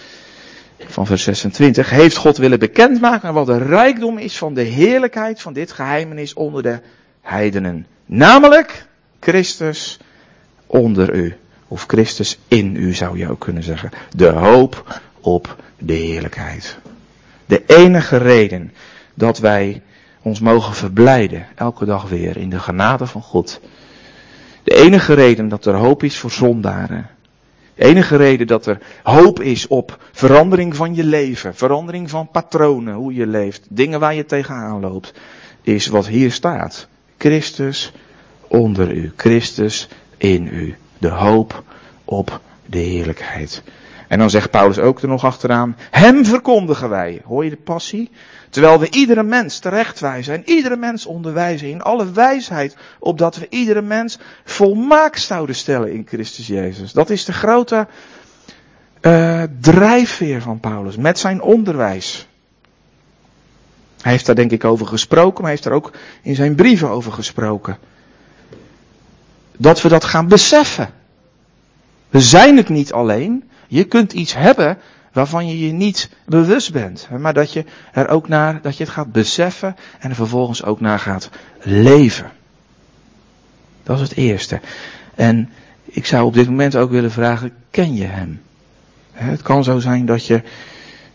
[0.87, 5.53] van vers 26, heeft God willen bekendmaken wat de rijkdom is van de heerlijkheid van
[5.53, 6.79] dit geheimenis onder de
[7.21, 7.85] heidenen.
[8.05, 8.85] Namelijk
[9.19, 9.99] Christus
[10.65, 11.35] onder u.
[11.67, 13.89] Of Christus in u zou je ook kunnen zeggen.
[14.15, 16.77] De hoop op de heerlijkheid.
[17.45, 18.73] De enige reden
[19.13, 19.81] dat wij
[20.21, 23.59] ons mogen verblijden, elke dag weer, in de genade van God.
[24.63, 27.09] De enige reden dat er hoop is voor zondaren.
[27.81, 32.93] De enige reden dat er hoop is op verandering van je leven, verandering van patronen,
[32.93, 35.13] hoe je leeft, dingen waar je tegenaan loopt,
[35.61, 36.87] is wat hier staat.
[37.17, 37.91] Christus
[38.47, 40.75] onder u, Christus in u.
[40.97, 41.63] De hoop
[42.05, 43.63] op de heerlijkheid.
[44.07, 47.21] En dan zegt Paulus ook er nog achteraan, hem verkondigen wij.
[47.25, 48.09] Hoor je de passie?
[48.51, 53.81] Terwijl we iedere mens terechtwijzen en iedere mens onderwijzen in alle wijsheid, opdat we iedere
[53.81, 56.91] mens volmaakt zouden stellen in Christus Jezus.
[56.91, 57.87] Dat is de grote
[59.01, 62.27] uh, drijfveer van Paulus met zijn onderwijs.
[64.01, 66.89] Hij heeft daar denk ik over gesproken, maar hij heeft daar ook in zijn brieven
[66.89, 67.77] over gesproken.
[69.57, 70.89] Dat we dat gaan beseffen.
[72.09, 73.49] We zijn het niet alleen.
[73.67, 74.77] Je kunt iets hebben
[75.11, 77.07] waarvan je je niet bewust bent.
[77.19, 80.79] Maar dat je er ook naar, dat je het gaat beseffen en er vervolgens ook
[80.79, 81.29] naar gaat
[81.61, 82.31] leven.
[83.83, 84.59] Dat is het eerste.
[85.15, 85.49] En
[85.85, 88.41] ik zou op dit moment ook willen vragen, ken je hem?
[89.11, 90.41] Het kan zo zijn dat je,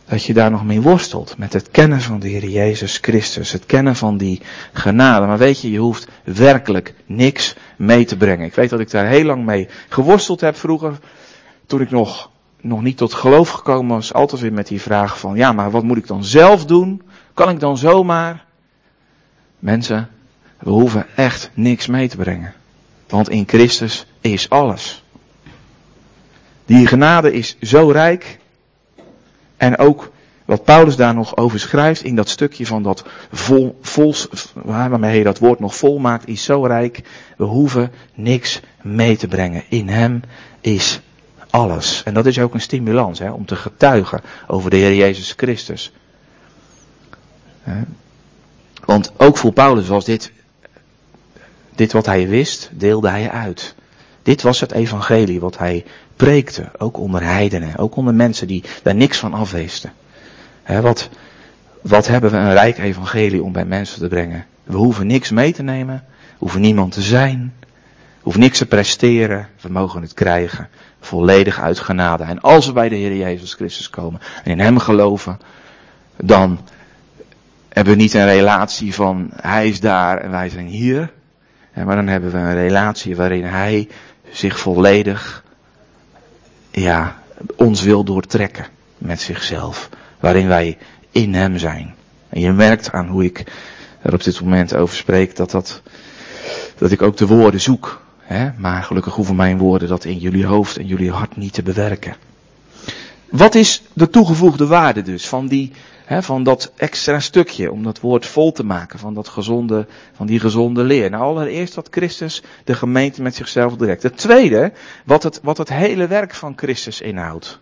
[0.08, 1.38] dat je daar nog mee worstelt.
[1.38, 3.52] Met het kennen van de Heer Jezus Christus.
[3.52, 4.40] Het kennen van die
[4.72, 5.26] genade.
[5.26, 8.46] Maar weet je, je hoeft werkelijk niks mee te brengen.
[8.46, 10.98] Ik weet dat ik daar heel lang mee geworsteld heb vroeger.
[11.66, 12.30] Toen ik nog
[12.66, 15.82] nog niet tot geloof gekomen was, altijd weer met die vraag van, ja, maar wat
[15.82, 17.02] moet ik dan zelf doen?
[17.34, 18.44] Kan ik dan zomaar?
[19.58, 20.08] Mensen,
[20.58, 22.54] we hoeven echt niks mee te brengen.
[23.08, 25.04] Want in Christus is alles.
[26.64, 28.38] Die genade is zo rijk.
[29.56, 30.12] En ook
[30.44, 35.22] wat Paulus daar nog over schrijft in dat stukje van dat vol, vols, waarmee hij
[35.22, 37.02] dat woord nog vol maakt, is zo rijk.
[37.36, 39.64] We hoeven niks mee te brengen.
[39.68, 40.22] In hem
[40.60, 41.00] is
[41.56, 42.02] alles.
[42.04, 45.92] En dat is ook een stimulans hè, om te getuigen over de Heer Jezus Christus.
[48.84, 50.32] Want ook voor Paulus was dit,
[51.74, 53.74] dit wat hij wist, deelde hij uit.
[54.22, 55.84] Dit was het evangelie wat hij
[56.16, 59.92] preekte, ook onder heidenen, ook onder mensen die daar niks van afweesten.
[60.66, 61.08] wat,
[61.82, 64.46] wat hebben we een rijk evangelie om bij mensen te brengen?
[64.64, 66.04] We hoeven niks mee te nemen,
[66.38, 67.54] hoeven niemand te zijn,
[68.26, 70.68] hoeven niks te presteren, we mogen het krijgen
[71.00, 72.24] volledig uit genade.
[72.24, 75.40] En als we bij de Heer Jezus Christus komen en in Hem geloven,
[76.16, 76.58] dan
[77.68, 81.12] hebben we niet een relatie van Hij is daar en wij zijn hier.
[81.74, 83.88] Maar dan hebben we een relatie waarin Hij
[84.30, 85.44] zich volledig,
[86.70, 87.22] ja,
[87.56, 88.66] ons wil doortrekken
[88.98, 89.88] met zichzelf.
[90.20, 90.78] Waarin wij
[91.10, 91.94] in Hem zijn.
[92.28, 93.44] En je merkt aan hoe ik
[94.02, 95.82] er op dit moment over spreek dat dat,
[96.78, 98.50] dat ik ook de woorden zoek Hè?
[98.56, 102.16] Maar gelukkig hoeven mijn woorden dat in jullie hoofd en jullie hart niet te bewerken.
[103.30, 105.72] Wat is de toegevoegde waarde dus van, die,
[106.04, 110.26] hè, van dat extra stukje om dat woord vol te maken van, dat gezonde, van
[110.26, 111.10] die gezonde leer?
[111.10, 114.02] Nou, allereerst wat Christus de gemeente met zichzelf direct.
[114.02, 114.72] Het tweede,
[115.04, 117.58] wat het, wat het hele werk van Christus inhoudt.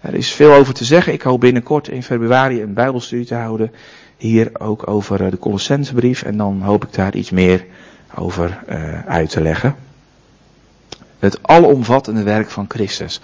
[0.00, 1.12] Er is veel over te zeggen.
[1.12, 3.72] Ik hoop binnenkort in februari een bijbelstudie te houden.
[4.16, 6.22] Hier ook over eh, de Colossensebrief.
[6.22, 7.66] En dan hoop ik daar iets meer
[8.14, 9.76] over uh, uit te leggen.
[11.18, 13.20] Het alomvattende werk van Christus.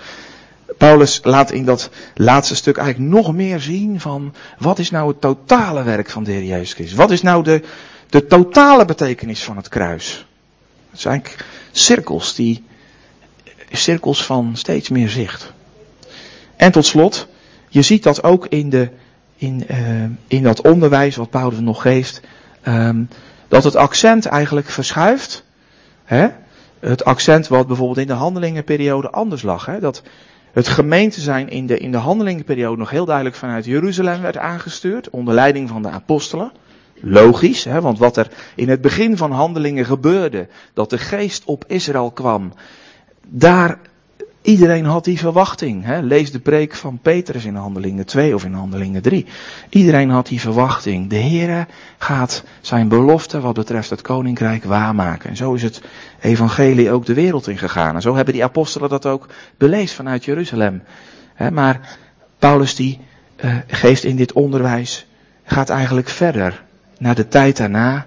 [0.79, 5.21] Paulus laat in dat laatste stuk eigenlijk nog meer zien van wat is nou het
[5.21, 6.97] totale werk van de Heer Jezus Christus?
[6.97, 7.63] Wat is nou de,
[8.09, 10.27] de totale betekenis van het kruis?
[10.91, 11.23] Het zijn
[11.73, 12.65] cirkels die,
[13.71, 15.53] cirkels van steeds meer zicht.
[16.57, 17.27] En tot slot,
[17.69, 18.91] je ziet dat ook in, de,
[19.37, 22.21] in, uh, in dat onderwijs wat Paulus nog geeft,
[22.69, 23.09] um,
[23.49, 25.45] dat het accent eigenlijk verschuift.
[26.05, 26.29] Hè?
[26.85, 29.67] Het accent wat bijvoorbeeld in de handelingenperiode anders lag.
[29.67, 29.81] Hè?
[29.81, 30.03] Dat
[30.53, 35.11] het gemeente zijn in de, in de handelingenperiode nog heel duidelijk vanuit Jeruzalem werd aangestuurd,
[35.11, 36.53] onder leiding van de apostelen.
[37.01, 37.81] Logisch, hè?
[37.81, 42.53] want wat er in het begin van handelingen gebeurde, dat de geest op Israël kwam,
[43.27, 43.79] daar
[44.45, 45.85] Iedereen had die verwachting.
[45.85, 46.01] Hè?
[46.01, 49.27] Lees de preek van Petrus in Handelingen 2 of in Handelingen 3.
[49.69, 51.11] Iedereen had die verwachting.
[51.11, 51.67] De Heere
[51.99, 55.31] gaat zijn belofte wat betreft het koninkrijk waarmaken.
[55.31, 55.83] En zo is het
[56.21, 57.95] evangelie ook de wereld ingegaan.
[57.95, 59.29] En zo hebben die apostelen dat ook
[59.59, 60.83] beleefd vanuit Jeruzalem.
[61.53, 61.99] maar
[62.39, 63.01] Paulus die
[63.45, 65.07] uh, geeft in dit onderwijs,
[65.45, 66.63] gaat eigenlijk verder
[66.99, 68.07] naar de tijd daarna.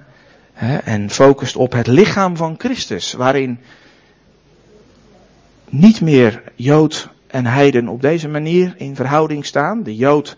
[0.83, 3.59] en focust op het lichaam van Christus, waarin
[5.69, 9.83] niet meer Jood en Heiden op deze manier in verhouding staan.
[9.83, 10.35] De Jood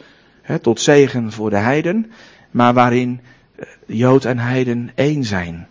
[0.62, 2.12] tot zegen voor de Heiden,
[2.52, 3.20] maar waarin
[3.56, 5.68] eh, Jood en Heiden één zijn.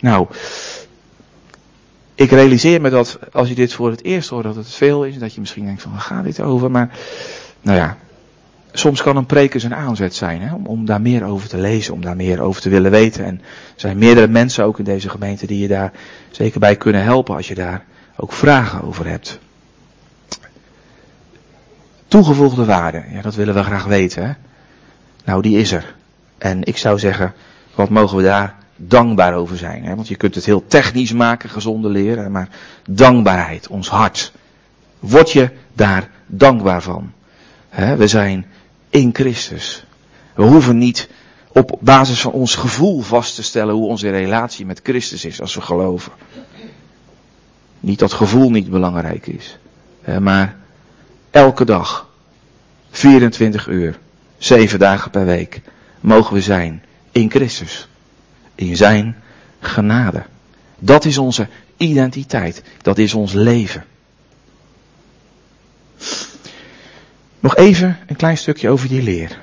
[0.00, 0.26] Nou,
[2.14, 5.18] ik realiseer me dat als je dit voor het eerst hoort dat het veel is,
[5.18, 6.98] dat je misschien denkt van waar gaat dit over, maar
[7.62, 7.96] nou ja,
[8.72, 11.94] soms kan een preek een aanzet zijn hè, om, om, daar meer over te lezen,
[11.94, 13.24] om daar meer over te willen weten.
[13.24, 15.92] En er zijn meerdere mensen ook in deze gemeente die je daar
[16.30, 17.84] zeker bij kunnen helpen als je daar
[18.16, 19.38] ook vragen over hebt.
[22.08, 24.26] Toegevoegde waarde, ja, dat willen we graag weten.
[24.26, 24.32] Hè?
[25.24, 25.94] Nou, die is er.
[26.38, 27.34] En ik zou zeggen,
[27.74, 29.84] wat mogen we daar dankbaar over zijn?
[29.84, 29.94] Hè?
[29.94, 32.48] Want je kunt het heel technisch maken, gezonde leren, maar
[32.88, 34.32] dankbaarheid, ons hart.
[34.98, 37.12] Word je daar dankbaar van?
[37.68, 37.96] Hè?
[37.96, 38.46] We zijn
[38.90, 39.86] in Christus.
[40.34, 41.08] We hoeven niet
[41.52, 45.54] op basis van ons gevoel vast te stellen hoe onze relatie met Christus is als
[45.54, 46.12] we geloven.
[47.80, 49.58] Niet dat gevoel niet belangrijk is.
[50.20, 50.56] Maar
[51.30, 52.08] elke dag,
[52.90, 53.98] 24 uur,
[54.38, 55.60] 7 dagen per week,
[56.00, 57.88] mogen we zijn in Christus.
[58.54, 59.16] In zijn
[59.60, 60.24] genade.
[60.78, 62.62] Dat is onze identiteit.
[62.82, 63.84] Dat is ons leven.
[67.40, 69.38] Nog even een klein stukje over die leer.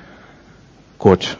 [0.96, 1.38] Kort.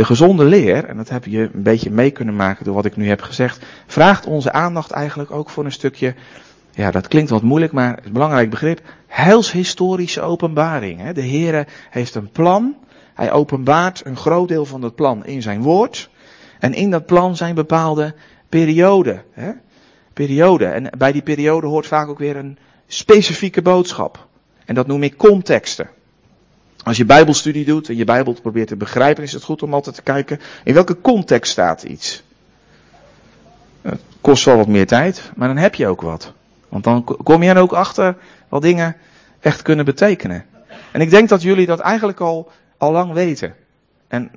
[0.00, 2.96] De gezonde leer, en dat heb je een beetje mee kunnen maken door wat ik
[2.96, 6.14] nu heb gezegd, vraagt onze aandacht eigenlijk ook voor een stukje,
[6.74, 11.10] ja dat klinkt wat moeilijk, maar het is belangrijk begrip, heilshistorische openbaring.
[11.10, 12.76] De Heere heeft een plan,
[13.14, 16.10] hij openbaart een groot deel van dat plan in zijn woord,
[16.58, 18.14] en in dat plan zijn bepaalde
[18.48, 19.22] perioden.
[19.32, 19.50] Hè?
[20.12, 20.74] Perioden.
[20.74, 24.26] En bij die periode hoort vaak ook weer een specifieke boodschap.
[24.64, 25.88] En dat noem ik contexten.
[26.84, 29.94] Als je bijbelstudie doet en je bijbel probeert te begrijpen, is het goed om altijd
[29.94, 32.22] te kijken in welke context staat iets.
[33.82, 36.32] Het kost wel wat meer tijd, maar dan heb je ook wat.
[36.68, 38.16] Want dan kom je er ook achter
[38.48, 38.96] wat dingen
[39.40, 40.44] echt kunnen betekenen.
[40.92, 43.54] En ik denk dat jullie dat eigenlijk al, al lang weten.
[44.08, 44.30] En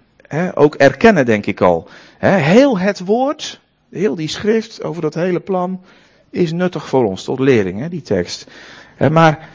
[0.54, 1.88] ook erkennen, denk ik al.
[2.20, 5.82] heel het woord, heel die schrift over dat hele plan,
[6.30, 8.48] is nuttig voor ons tot lering, die tekst.
[9.12, 9.50] maar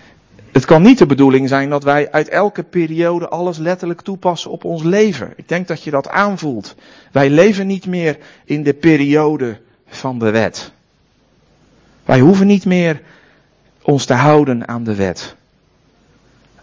[0.52, 4.64] het kan niet de bedoeling zijn dat wij uit elke periode alles letterlijk toepassen op
[4.64, 5.32] ons leven.
[5.36, 6.74] Ik denk dat je dat aanvoelt.
[7.12, 10.72] Wij leven niet meer in de periode van de wet.
[12.04, 13.02] Wij hoeven niet meer
[13.82, 15.36] ons te houden aan de wet.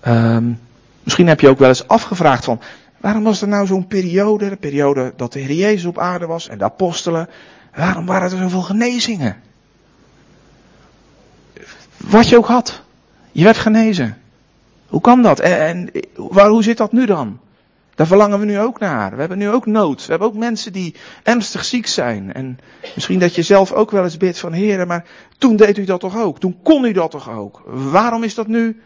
[0.07, 0.59] Um,
[1.03, 2.61] misschien heb je ook wel eens afgevraagd van,
[2.97, 6.47] waarom was er nou zo'n periode, de periode dat de Heer Jezus op aarde was
[6.47, 7.29] en de apostelen,
[7.75, 9.35] waarom waren er zoveel genezingen?
[11.97, 12.83] Wat je ook had.
[13.35, 14.17] Je werd genezen.
[14.87, 15.39] Hoe kan dat?
[15.39, 17.39] En, waar, hoe zit dat nu dan?
[17.95, 19.11] Daar verlangen we nu ook naar.
[19.11, 20.05] We hebben nu ook nood.
[20.05, 22.33] We hebben ook mensen die ernstig ziek zijn.
[22.33, 22.59] En
[22.95, 25.05] misschien dat je zelf ook wel eens bidt van heren, maar
[25.37, 26.39] toen deed u dat toch ook?
[26.39, 27.61] Toen kon u dat toch ook?
[27.65, 28.81] Waarom is dat nu?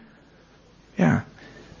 [0.94, 1.24] Ja,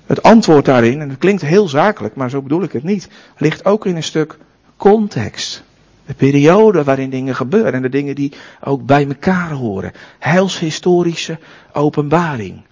[0.06, 3.64] het antwoord daarin, en het klinkt heel zakelijk, maar zo bedoel ik het niet, ligt
[3.64, 4.38] ook in een stuk
[4.76, 5.62] context.
[6.06, 9.92] De periode waarin dingen gebeuren en de dingen die ook bij elkaar horen.
[10.18, 11.38] Heilshistorische
[11.72, 12.62] openbaring.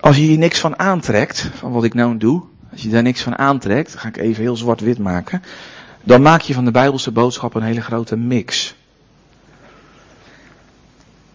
[0.00, 3.22] Als je hier niks van aantrekt, van wat ik nou doe, als je daar niks
[3.22, 5.42] van aantrekt, ga ik even heel zwart-wit maken,
[6.02, 8.74] dan maak je van de Bijbelse boodschap een hele grote mix.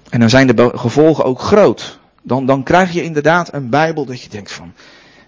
[0.09, 1.99] En dan zijn de gevolgen ook groot.
[2.21, 4.73] Dan, dan krijg je inderdaad een Bijbel dat je denkt van,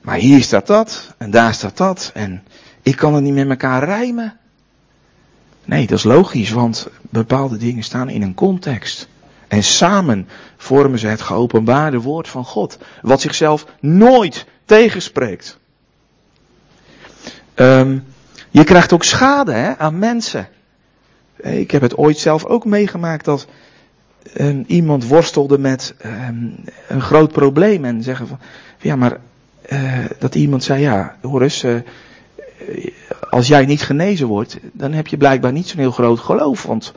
[0.02, 2.44] maar hier staat dat en daar staat dat en
[2.82, 4.38] ik kan het niet met elkaar rijmen.
[5.66, 9.08] Nee, dat is logisch, want bepaalde dingen staan in een context.
[9.48, 15.60] En samen vormen ze het geopenbaarde woord van God, wat zichzelf nooit tegenspreekt.
[17.56, 18.04] Um,
[18.50, 20.48] je krijgt ook schade hè, aan mensen.
[21.36, 23.48] Ik heb het ooit zelf ook meegemaakt dat
[24.66, 26.56] iemand worstelde met um,
[26.88, 28.40] een groot probleem en zeggen van,
[28.80, 29.20] ja maar
[29.69, 31.82] uh, dat iemand zei, ja, hoor eens, uh,
[33.30, 36.63] als jij niet genezen wordt, dan heb je blijkbaar niet zo'n heel groot geloof.
[36.63, 36.93] Want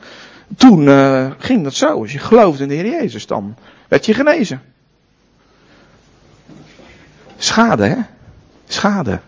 [0.57, 2.01] toen uh, ging dat zo.
[2.01, 3.57] Als je geloofde in de Heer Jezus, dan
[3.89, 4.63] werd je genezen.
[7.37, 7.97] Schade, hè?
[8.69, 9.21] Schade.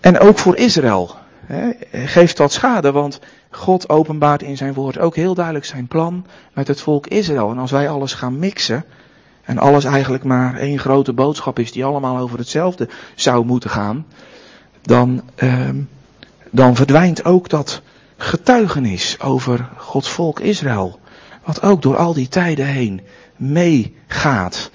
[0.00, 1.16] En ook voor Israël.
[1.46, 6.26] hè, geeft dat schade, want God openbaart in zijn woord ook heel duidelijk zijn plan
[6.52, 7.50] met het volk Israël.
[7.50, 8.84] En als wij alles gaan mixen,
[9.50, 14.06] en alles eigenlijk maar één grote boodschap is die allemaal over hetzelfde zou moeten gaan,
[14.82, 15.76] dan, ehm,
[16.50, 17.82] dan verdwijnt ook dat
[18.16, 21.00] getuigenis over Gods volk Israël.
[21.44, 23.00] Wat ook door al die tijden heen
[23.36, 24.70] meegaat.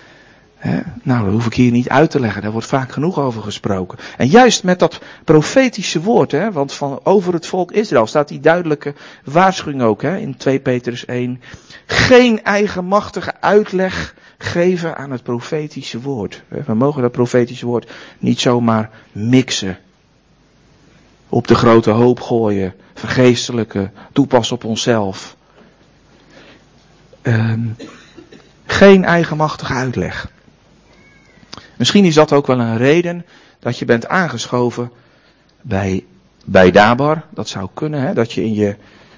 [1.04, 3.98] Nou, dat hoef ik hier niet uit te leggen, daar wordt vaak genoeg over gesproken.
[4.18, 8.40] En juist met dat profetische woord, hè, want van over het volk Israël staat die
[8.40, 11.42] duidelijke waarschuwing ook hè, in 2 Petrus 1.
[11.86, 16.44] Geen eigenmachtige uitleg geven aan het profetische woord.
[16.66, 19.78] We mogen dat profetische woord niet zomaar mixen.
[21.30, 25.36] Op de grote hoop gooien, vergeestelijke, toepassen op onszelf.
[27.22, 27.76] Um,
[28.66, 30.34] geen eigenmachtige uitleg.
[31.78, 33.26] Misschien is dat ook wel een reden
[33.60, 34.92] dat je bent aangeschoven
[35.62, 36.06] bij,
[36.46, 37.24] bij Dabar.
[37.30, 38.14] Dat zou kunnen, hè?
[38.14, 38.76] dat je in je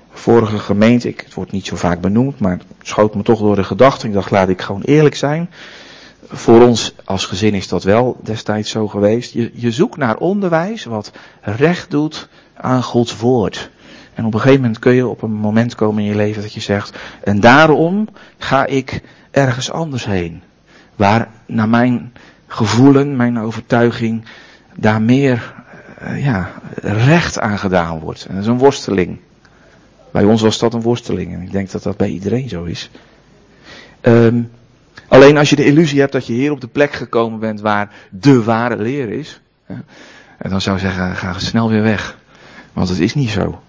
[0.09, 3.55] vorige gemeente, ik, het wordt niet zo vaak benoemd, maar het schoot me toch door
[3.55, 4.07] de gedachte.
[4.07, 5.49] Ik dacht, laat ik gewoon eerlijk zijn.
[6.29, 9.33] Voor ons als gezin is dat wel destijds zo geweest.
[9.33, 13.69] Je, je zoekt naar onderwijs wat recht doet aan Gods woord.
[14.13, 16.53] En op een gegeven moment kun je op een moment komen in je leven dat
[16.53, 20.41] je zegt, en daarom ga ik ergens anders heen.
[20.95, 22.13] Waar naar mijn
[22.47, 24.25] gevoelen, mijn overtuiging,
[24.75, 25.53] daar meer
[26.01, 28.25] uh, ja, recht aan gedaan wordt.
[28.25, 29.19] En dat is een worsteling.
[30.11, 32.89] Bij ons was dat een worsteling en ik denk dat dat bij iedereen zo is.
[34.01, 34.51] Um,
[35.07, 37.91] alleen als je de illusie hebt dat je hier op de plek gekomen bent waar
[38.09, 39.41] de ware leer is,
[40.37, 42.17] en dan zou ik zeggen, ga snel weer weg.
[42.73, 43.61] Want het is niet zo.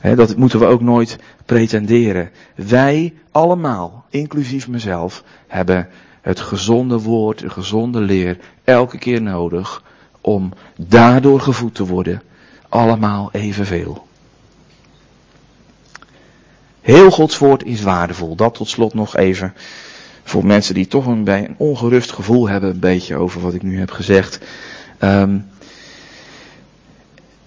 [0.00, 2.30] dat moeten we ook nooit pretenderen.
[2.54, 5.88] Wij allemaal, inclusief mezelf, hebben
[6.20, 9.82] het gezonde woord, de gezonde leer, elke keer nodig
[10.20, 12.22] om daardoor gevoed te worden.
[12.68, 14.06] Allemaal evenveel.
[16.80, 18.36] Heel Gods woord is waardevol.
[18.36, 19.54] Dat tot slot nog even
[20.22, 23.62] voor mensen die toch een, bij een ongerust gevoel hebben, een beetje over wat ik
[23.62, 24.40] nu heb gezegd.
[25.00, 25.46] Um,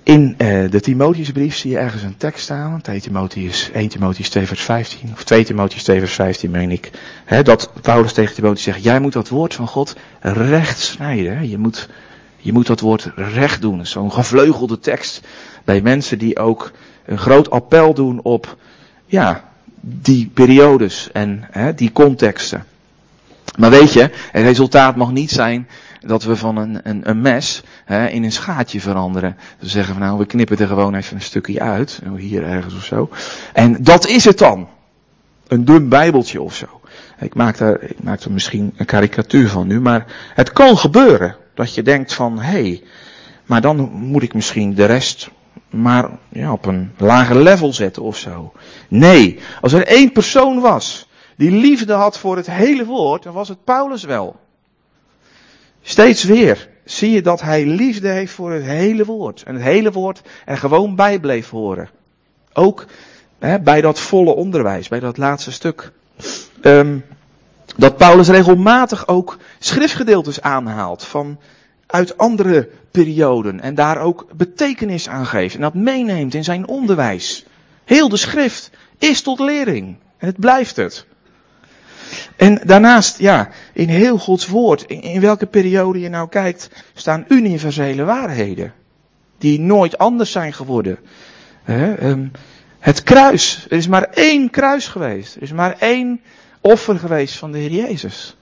[0.04, 2.82] in uh, de Timotheusbrief zie je ergens een tekst staan.
[2.82, 5.10] 2 Timotheus, 1 Timotheus 2 vers 15.
[5.14, 6.92] Of 2 Timotheus 2 vers 15 meen ik.
[7.26, 8.84] He, dat Paulus tegen Timotheus zegt.
[8.84, 11.50] Jij moet dat woord van God recht snijden.
[11.50, 11.90] Je moet,
[12.38, 13.86] je moet dat woord recht doen.
[13.86, 15.22] Zo'n gevleugelde tekst.
[15.64, 16.72] Bij mensen die ook
[17.06, 18.58] een groot appel doen op
[19.06, 19.50] ja,
[19.82, 22.66] die periodes en hè, die contexten.
[23.58, 25.68] Maar weet je, het resultaat mag niet zijn
[26.00, 29.38] dat we van een, een, een mes hè, in een schaatje veranderen.
[29.60, 32.86] We zeggen van nou, we knippen er gewoon even een stukje uit, hier ergens of
[32.86, 33.10] zo.
[33.54, 34.68] En dat is het dan.
[35.48, 36.82] Een dun bijbeltje of zo.
[37.20, 41.36] Ik maak, daar, ik maak er misschien een karikatuur van nu, maar het kan gebeuren
[41.54, 42.84] dat je denkt van hé, hey,
[43.46, 45.30] maar dan moet ik misschien de rest
[45.70, 48.54] maar ja, op een lager level zetten of zo.
[48.88, 53.48] Nee, als er één persoon was die liefde had voor het hele woord, dan was
[53.48, 54.40] het Paulus wel.
[55.82, 59.44] Steeds weer zie je dat hij liefde heeft voor het hele woord.
[59.44, 61.90] En het hele woord er gewoon bij bleef horen.
[62.54, 62.86] Ook
[63.40, 65.92] hè, bij dat volle onderwijs, bij dat laatste stuk.
[66.62, 67.04] Um,
[67.78, 71.40] dat Paulus regelmatig ook schriftgedeeltes aanhaalt van
[71.86, 77.46] uit andere perioden en daar ook betekenis aan geeft en dat meeneemt in zijn onderwijs.
[77.84, 81.06] Heel de schrift is tot lering en het blijft het.
[82.42, 88.04] En daarnaast, ja, in heel Gods woord, in, welke periode je nou kijkt, staan universele
[88.04, 88.74] waarheden.
[89.38, 91.00] Die nooit anders zijn geworden.
[91.66, 92.28] Ehm,
[92.80, 95.36] het kruis, er is maar één kruis geweest.
[95.36, 96.22] Er is maar één
[96.62, 98.38] offer geweest van de Heer Jezus.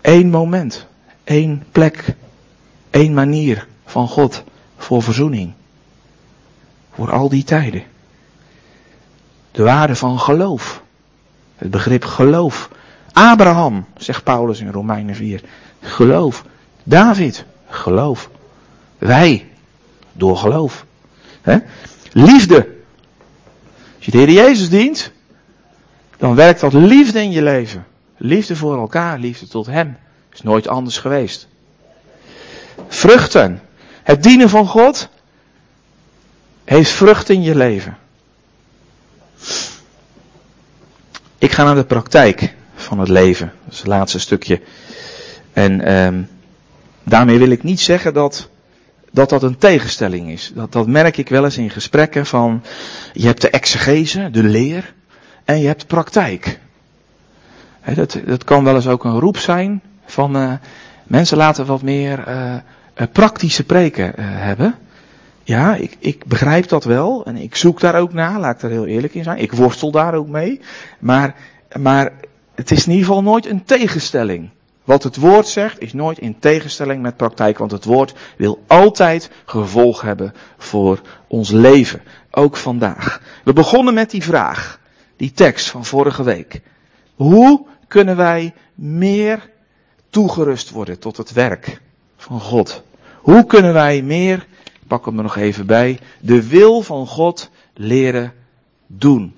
[0.00, 0.86] Eén moment,
[1.24, 2.14] één plek,
[2.90, 4.42] één manier van God
[4.76, 5.52] voor verzoening.
[6.94, 7.82] Voor al die tijden.
[9.50, 10.82] De waarde van geloof.
[11.56, 12.68] Het begrip geloof.
[13.12, 15.40] Abraham, zegt Paulus in Romeinen 4.
[15.80, 16.44] Geloof.
[16.82, 18.30] David, geloof.
[18.98, 19.46] Wij,
[20.12, 20.84] door geloof.
[22.12, 22.76] Liefde.
[23.96, 25.12] Als je de Heer Jezus dient,
[26.16, 27.86] dan werkt dat liefde in je leven.
[28.16, 29.96] Liefde voor elkaar, liefde tot Hem.
[30.32, 31.48] Is nooit anders geweest.
[32.88, 33.62] Vruchten.
[34.02, 35.08] Het dienen van God
[36.64, 37.96] heeft vrucht in je leven.
[41.38, 43.52] Ik ga naar de praktijk van het leven.
[43.64, 44.60] Dat is het laatste stukje.
[45.52, 46.28] En um,
[47.02, 48.48] daarmee wil ik niet zeggen dat,
[49.10, 50.52] dat dat een tegenstelling is.
[50.54, 52.62] Dat, dat merk ik wel eens in gesprekken van,
[53.12, 54.94] je hebt de exegese, de leer,
[55.44, 56.58] en je hebt praktijk.
[57.94, 60.52] dat, dat kan wel eens ook een roep zijn van, uh,
[61.04, 64.74] mensen laten wat meer uh, uh, praktische preken hebben.
[65.48, 68.70] Ja, ik, ik begrijp dat wel en ik zoek daar ook naar, laat ik er
[68.70, 69.38] heel eerlijk in zijn.
[69.38, 70.60] Ik worstel daar ook mee.
[70.98, 71.34] Maar,
[71.78, 72.12] maar
[72.54, 74.50] het is in ieder geval nooit een tegenstelling.
[74.84, 79.30] Wat het woord zegt is nooit in tegenstelling met praktijk, want het woord wil altijd
[79.44, 83.20] gevolg hebben voor ons leven, ook vandaag.
[83.44, 84.80] We begonnen met die vraag,
[85.16, 86.60] die tekst van vorige week.
[87.14, 89.50] Hoe kunnen wij meer
[90.10, 91.80] toegerust worden tot het werk
[92.16, 92.82] van God?
[93.20, 94.46] Hoe kunnen wij meer,
[94.88, 98.32] pak hem er nog even bij, de wil van God leren
[98.86, 99.34] doen?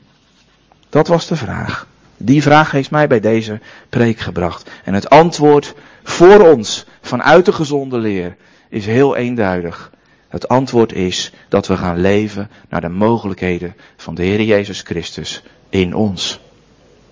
[0.89, 1.87] Dat was de vraag.
[2.17, 4.71] Die vraag heeft mij bij deze preek gebracht.
[4.85, 8.37] En het antwoord voor ons vanuit de gezonde leer
[8.69, 9.91] is heel eenduidig.
[10.29, 15.43] Het antwoord is dat we gaan leven naar de mogelijkheden van de Heer Jezus Christus
[15.69, 16.41] in ons.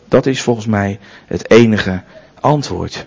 [0.09, 2.03] Dat is volgens mij het enige
[2.41, 3.07] antwoord.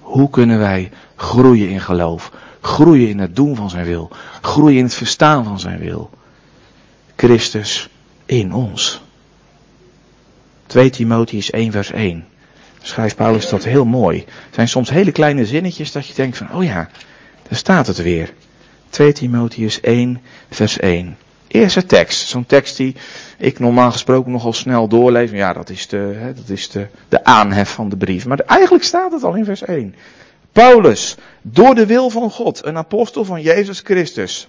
[0.00, 2.32] Hoe kunnen wij groeien in geloof?
[2.62, 4.10] Groeien in het doen van zijn wil.
[4.40, 6.10] Groeien in het verstaan van zijn wil.
[7.16, 7.88] Christus
[8.26, 9.02] in ons.
[10.66, 12.24] 2 Timotheus 1 vers 1.
[12.82, 14.18] Schrijft Paulus dat heel mooi.
[14.18, 16.88] Het zijn soms hele kleine zinnetjes dat je denkt van, oh ja,
[17.48, 18.32] daar staat het weer.
[18.88, 21.16] 2 Timotheus 1 vers 1.
[21.48, 22.28] Eerste tekst.
[22.28, 22.96] Zo'n tekst die
[23.38, 25.30] ik normaal gesproken nogal snel doorlees.
[25.30, 28.26] Ja, dat is, de, hè, dat is de, de aanhef van de brief.
[28.26, 29.94] Maar eigenlijk staat het al in vers 1.
[30.52, 34.48] Paulus, door de wil van God, een apostel van Jezus Christus.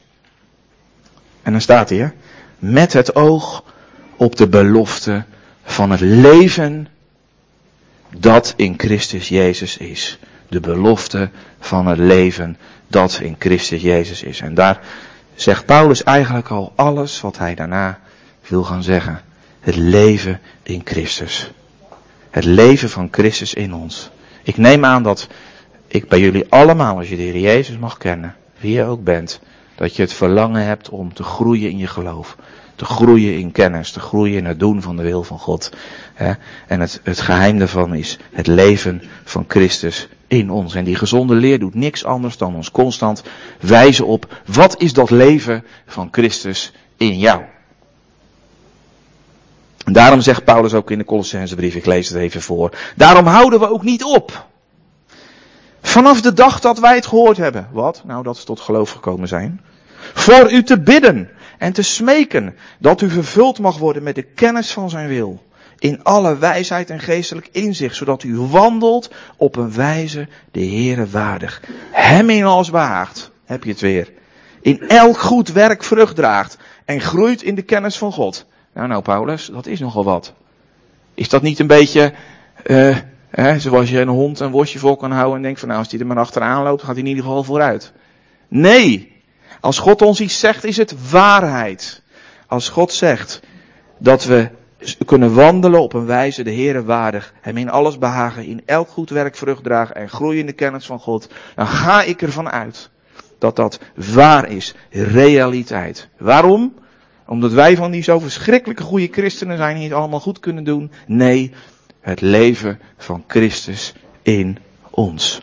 [1.42, 2.14] En dan staat hier,
[2.60, 3.64] met het oog
[4.16, 5.24] op de belofte
[5.64, 6.88] van het leven
[8.18, 10.20] dat in Christus Jezus is.
[10.50, 11.30] De belofte
[11.60, 14.40] van het leven dat in Christus Jezus is.
[14.40, 14.80] En daar
[15.36, 18.00] zegt Paulus eigenlijk al alles wat hij daarna
[18.48, 19.22] wil gaan zeggen.
[19.60, 21.52] Het leven in Christus.
[22.30, 24.10] Het leven van Christus in ons.
[24.44, 25.28] Ik neem aan dat
[25.94, 29.40] ik bij jullie allemaal, als je de Heer Jezus mag kennen, wie je ook bent,
[29.76, 32.38] dat je het verlangen hebt om te groeien in je geloof
[32.76, 35.72] te groeien in kennis, te groeien in het doen van de wil van God.
[36.68, 40.76] En het, het geheim daarvan is het leven van Christus in ons.
[40.76, 43.24] En die gezonde leer doet niks anders dan ons constant
[43.60, 47.42] wijzen op wat is dat leven van Christus in jou.
[49.86, 52.78] En daarom zegt Paulus ook in de Colossensebrief, ik lees het even voor.
[52.96, 54.52] Daarom houden we ook niet op.
[55.86, 57.68] Vanaf de dag dat wij het gehoord hebben.
[57.72, 58.04] Wat?
[58.06, 59.62] Nou, dat ze tot geloof gekomen zijn.
[60.14, 64.72] Voor u te bidden en te smeken dat u vervuld mag worden met de kennis
[64.72, 65.44] van zijn wil.
[65.80, 71.62] In alle wijsheid en geestelijk inzicht, zodat u wandelt op een wijze de Heere waardig.
[71.92, 74.12] Hem in alles behaagt, heb je het weer.
[74.62, 78.46] In elk goed werk vrucht draagt en groeit in de kennis van God.
[78.74, 80.34] Nou, nou, Paulus, dat is nogal wat.
[81.14, 82.14] Is dat niet een beetje,
[82.66, 82.98] uh,
[83.58, 86.00] zoals je een hond een worstje voor kan houden en denkt van nou, als die
[86.00, 87.92] er maar achteraan loopt, gaat hij in ieder geval vooruit.
[88.48, 89.22] Nee,
[89.60, 92.02] als God ons iets zegt, is het waarheid.
[92.48, 93.42] Als God zegt
[93.98, 94.50] dat we
[95.06, 99.10] kunnen wandelen op een wijze de Heere waardig, Hem in alles behagen, in elk goed
[99.10, 102.90] werk vrucht dragen en groeien in de kennis van God, dan ga ik ervan uit
[103.38, 103.80] dat dat
[104.16, 106.10] waar is, realiteit.
[106.18, 106.74] Waarom?
[107.28, 110.92] Omdat wij van die zo verschrikkelijke goede christenen zijn die het allemaal goed kunnen doen.
[111.08, 111.52] Nee,
[112.04, 114.58] het leven van Christus in
[114.90, 115.42] ons.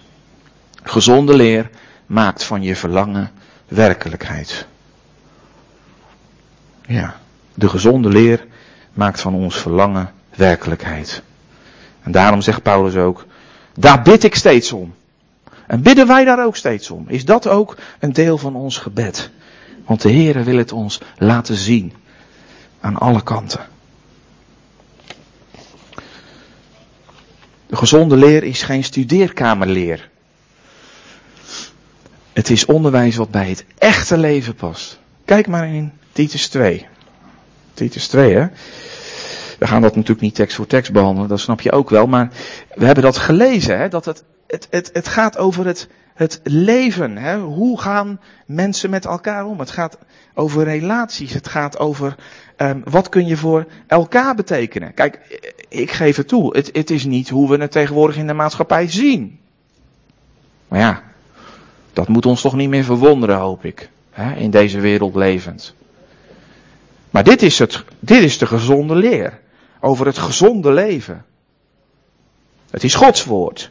[0.82, 1.70] Gezonde leer
[2.06, 3.30] maakt van je verlangen
[3.68, 4.66] werkelijkheid.
[6.86, 7.16] Ja,
[7.54, 8.46] de gezonde leer
[8.92, 11.22] maakt van ons verlangen werkelijkheid.
[12.02, 13.26] En daarom zegt Paulus ook,
[13.74, 14.94] daar bid ik steeds om.
[15.66, 17.04] En bidden wij daar ook steeds om?
[17.08, 19.30] Is dat ook een deel van ons gebed?
[19.84, 21.92] Want de Heere wil het ons laten zien.
[22.80, 23.60] Aan alle kanten.
[27.80, 30.08] Gezonde leer is geen studeerkamerleer.
[32.32, 34.98] Het is onderwijs wat bij het echte leven past.
[35.24, 36.86] Kijk maar in Titus 2.
[37.74, 38.46] Titus 2, hè.
[39.60, 42.06] We gaan dat natuurlijk niet tekst voor tekst behandelen, dat snap je ook wel.
[42.06, 42.30] Maar
[42.74, 47.16] we hebben dat gelezen, hè, dat het, het, het, het gaat over het, het leven.
[47.16, 47.38] Hè.
[47.38, 49.58] Hoe gaan mensen met elkaar om?
[49.58, 49.98] Het gaat
[50.34, 51.32] over relaties.
[51.32, 52.14] Het gaat over
[52.56, 54.94] um, wat kun je voor elkaar betekenen.
[54.94, 56.56] Kijk, ik geef het toe.
[56.56, 59.38] Het, het is niet hoe we het tegenwoordig in de maatschappij zien.
[60.68, 61.02] Maar ja,
[61.92, 63.90] dat moet ons toch niet meer verwonderen, hoop ik.
[64.10, 65.74] Hè, in deze wereld levend.
[67.10, 69.40] Maar dit is, het, dit is de gezonde leer.
[69.80, 71.24] Over het gezonde leven.
[72.70, 73.70] Het is Gods woord.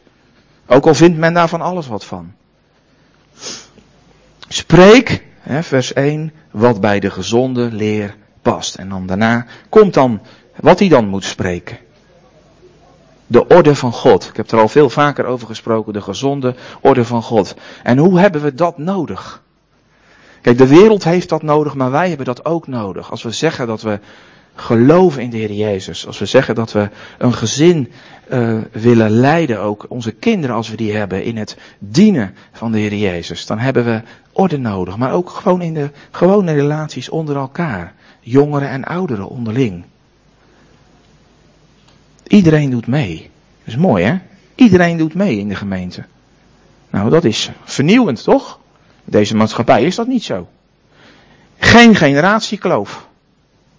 [0.66, 2.32] Ook al vindt men daar van alles wat van.
[4.48, 8.74] Spreek, hè, vers 1, wat bij de gezonde leer past.
[8.74, 10.20] En dan daarna komt dan
[10.56, 11.78] wat hij dan moet spreken.
[13.26, 14.28] De orde van God.
[14.28, 15.92] Ik heb er al veel vaker over gesproken.
[15.92, 17.54] De gezonde orde van God.
[17.82, 19.42] En hoe hebben we dat nodig?
[20.40, 23.10] Kijk, de wereld heeft dat nodig, maar wij hebben dat ook nodig.
[23.10, 24.00] Als we zeggen dat we
[24.60, 26.06] geloven in de Heer Jezus.
[26.06, 26.88] Als we zeggen dat we
[27.18, 27.92] een gezin
[28.30, 32.78] uh, willen leiden, ook onze kinderen als we die hebben, in het dienen van de
[32.78, 33.46] Heer Jezus.
[33.46, 34.02] Dan hebben we
[34.32, 37.94] orde nodig, maar ook gewoon in de gewone relaties onder elkaar.
[38.20, 39.84] Jongeren en ouderen onderling.
[42.26, 43.30] Iedereen doet mee.
[43.64, 44.18] Dat is mooi hè?
[44.54, 46.04] Iedereen doet mee in de gemeente.
[46.90, 48.58] Nou, dat is vernieuwend, toch?
[49.04, 50.48] Deze maatschappij is dat niet zo.
[51.58, 53.08] Geen generatiekloof.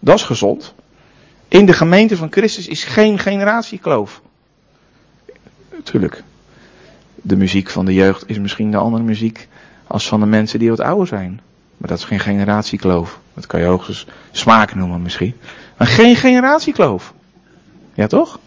[0.04, 0.74] Dat is gezond.
[1.47, 4.22] In de gemeente van Christus is geen generatiekloof.
[5.72, 6.24] Natuurlijk.
[7.16, 9.47] De muziek van de jeugd is misschien de andere muziek
[9.88, 11.41] als van de mensen die wat ouder zijn.
[11.78, 13.20] Maar dat is geen generatiekloof.
[13.34, 15.36] Dat kan je hoogstens smaak noemen misschien.
[15.78, 17.14] Maar geen generatiekloof.
[17.93, 18.39] Ja toch?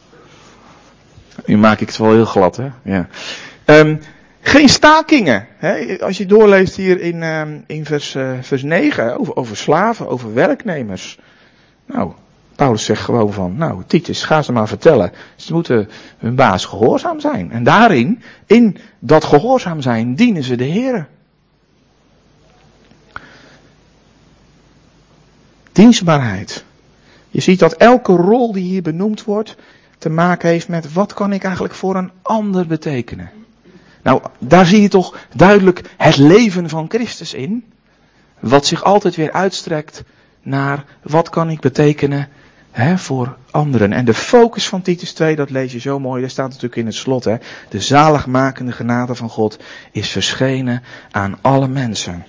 [1.47, 2.69] Nu maak ik het wel heel glad hè.
[2.83, 3.09] Ja.
[3.65, 4.01] Um,
[4.41, 5.47] geen stakingen.
[5.57, 5.97] Hè?
[6.01, 10.35] Als je doorleest hier in, um, in vers, uh, vers 9 over, over slaven, over
[10.35, 11.19] werknemers.
[11.87, 12.13] Nou,
[12.55, 15.13] Paulus zegt gewoon van, nou, Titus, ga ze maar vertellen.
[15.37, 17.51] Ze moeten hun baas gehoorzaam zijn.
[17.51, 21.09] En daarin, in dat gehoorzaam zijn, dienen ze de Heer.
[25.73, 26.65] Dienstbaarheid.
[27.31, 29.57] Je ziet dat elke rol die hier benoemd wordt,
[29.99, 33.31] te maken heeft met wat kan ik eigenlijk voor een ander betekenen.
[34.03, 37.65] Nou, daar zie je toch duidelijk het leven van Christus in.
[38.41, 40.03] Wat zich altijd weer uitstrekt
[40.45, 42.29] naar wat kan ik betekenen
[42.71, 43.93] hè, voor anderen.
[43.93, 46.87] En de focus van Titus 2, dat lees je zo mooi, daar staat natuurlijk in
[46.87, 47.25] het slot.
[47.25, 47.37] Hè,
[47.69, 49.59] de zaligmakende genade van God
[49.93, 52.25] is verschenen aan alle mensen.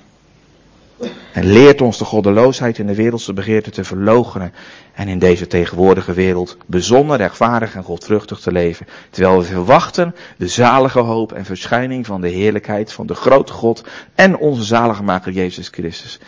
[1.31, 4.53] En leert ons de goddeloosheid in de wereldse begeerte te verloochenen.
[4.93, 8.87] En in deze tegenwoordige wereld bijzonder rechtvaardig en godvruchtig te leven.
[9.09, 13.83] Terwijl we verwachten de zalige hoop en verschijning van de heerlijkheid van de grote God
[14.15, 16.19] en onze zalige maker Jezus Christus.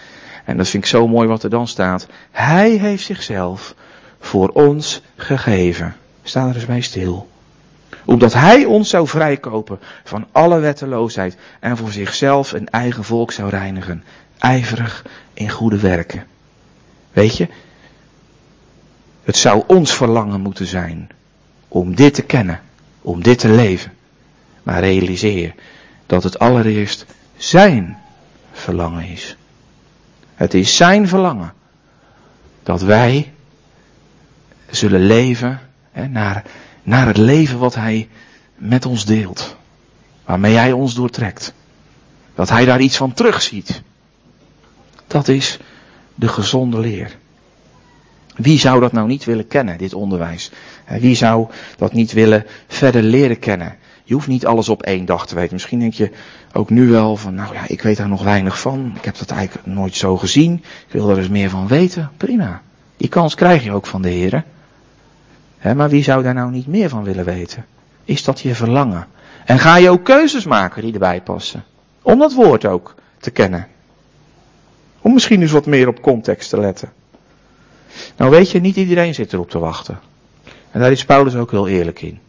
[0.47, 2.07] En dat vind ik zo mooi wat er dan staat.
[2.31, 3.75] Hij heeft zichzelf
[4.19, 5.95] voor ons gegeven.
[6.23, 7.29] Sta er eens bij stil.
[8.05, 13.49] Omdat hij ons zou vrijkopen van alle wetteloosheid en voor zichzelf een eigen volk zou
[13.49, 14.03] reinigen.
[14.37, 16.25] Ijverig in goede werken.
[17.11, 17.47] Weet je,
[19.23, 21.09] het zou ons verlangen moeten zijn
[21.67, 22.59] om dit te kennen,
[23.01, 23.91] om dit te leven.
[24.63, 25.53] Maar realiseer
[26.05, 27.05] dat het allereerst
[27.37, 27.97] zijn
[28.51, 29.36] verlangen is.
[30.37, 31.53] Het is zijn verlangen
[32.63, 33.33] dat wij
[34.69, 35.59] zullen leven
[35.91, 36.43] hè, naar,
[36.83, 38.09] naar het leven wat hij
[38.55, 39.55] met ons deelt.
[40.25, 41.53] Waarmee hij ons doortrekt.
[42.35, 43.81] Dat hij daar iets van terugziet.
[45.07, 45.59] Dat is
[46.15, 47.17] de gezonde leer.
[48.35, 50.51] Wie zou dat nou niet willen kennen, dit onderwijs?
[50.87, 53.77] Wie zou dat niet willen verder leren kennen?
[54.07, 55.53] Je hoeft niet alles op één dag te weten.
[55.53, 56.11] Misschien denk je
[56.53, 58.93] ook nu wel van, nou ja, ik weet daar nog weinig van.
[58.95, 60.53] Ik heb dat eigenlijk nooit zo gezien.
[60.87, 62.11] Ik wil er eens meer van weten.
[62.17, 62.61] Prima.
[62.97, 64.45] Die kans krijg je ook van de heren.
[65.75, 67.65] maar wie zou daar nou niet meer van willen weten?
[68.05, 69.07] Is dat je verlangen?
[69.45, 71.63] En ga je ook keuzes maken die erbij passen?
[72.01, 73.67] Om dat woord ook te kennen.
[75.01, 76.91] Om misschien eens wat meer op context te letten.
[78.17, 79.99] Nou weet je, niet iedereen zit erop te wachten.
[80.71, 82.19] En daar is Paulus ook heel eerlijk in.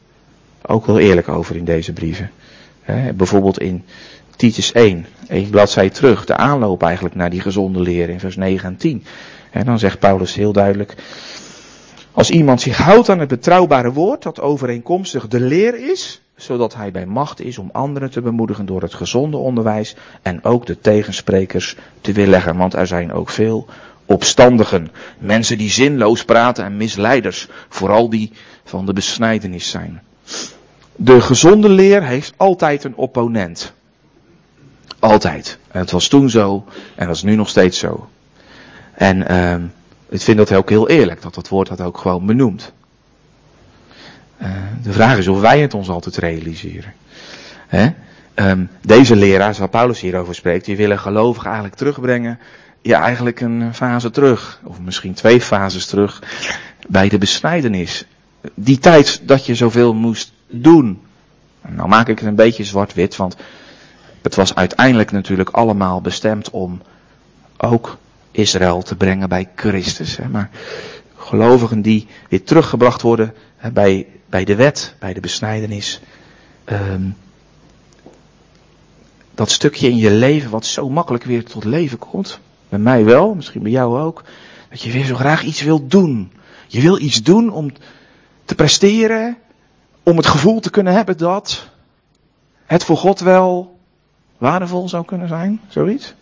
[0.71, 2.31] Ook wel eerlijk over in deze brieven.
[3.15, 3.85] bijvoorbeeld in
[4.37, 8.69] Titus 1, één bladzij terug, de aanloop eigenlijk naar die gezonde leer in vers 9
[8.69, 9.05] en 10.
[9.51, 10.95] En dan zegt Paulus heel duidelijk,
[12.13, 16.91] als iemand zich houdt aan het betrouwbare woord dat overeenkomstig de leer is, zodat hij
[16.91, 21.77] bij macht is om anderen te bemoedigen door het gezonde onderwijs en ook de tegensprekers
[22.01, 23.67] te weerleggen, want er zijn ook veel
[24.07, 28.33] opstandigen, mensen die zinloos praten en misleiders, vooral die
[28.65, 30.03] van de besnijdenis zijn.
[31.01, 33.73] De gezonde leer heeft altijd een opponent.
[34.99, 35.59] Altijd.
[35.71, 38.09] En het was toen zo en dat is nu nog steeds zo.
[38.95, 39.55] En uh,
[40.09, 42.73] ik vind dat ook heel eerlijk, dat dat woord dat ook gewoon benoemt.
[44.43, 44.49] Uh,
[44.83, 46.93] de vraag is of wij het ons altijd realiseren.
[47.67, 47.89] Hè?
[48.35, 52.39] Um, deze leraars, waar Paulus hierover spreekt, die willen gelovigen eigenlijk terugbrengen.
[52.83, 54.61] Ja, eigenlijk een fase terug.
[54.65, 56.23] Of misschien twee fases terug.
[56.89, 58.05] Bij de besnijdenis.
[58.55, 61.01] Die tijd dat je zoveel moest doen.
[61.69, 63.37] Nou maak ik het een beetje zwart-wit, want
[64.23, 66.81] het was uiteindelijk natuurlijk allemaal bestemd om
[67.57, 67.97] ook
[68.31, 70.17] Israël te brengen bij Christus.
[70.17, 70.29] Hè.
[70.29, 70.51] Maar
[71.17, 76.01] gelovigen die weer teruggebracht worden hè, bij, bij de wet, bij de besnijdenis.
[76.73, 77.17] Um,
[79.35, 82.41] dat stukje in je leven wat zo makkelijk weer tot leven komt.
[82.69, 84.25] Bij mij wel, misschien bij jou ook.
[84.71, 86.33] Dat je weer zo graag iets wilt doen.
[86.67, 87.73] Je wil iets doen om
[88.45, 89.37] te presteren,
[90.09, 91.69] om het gevoel te kunnen hebben dat
[92.67, 93.79] het voor God wel
[94.39, 96.15] waardevol zou kunnen zijn, zoiets.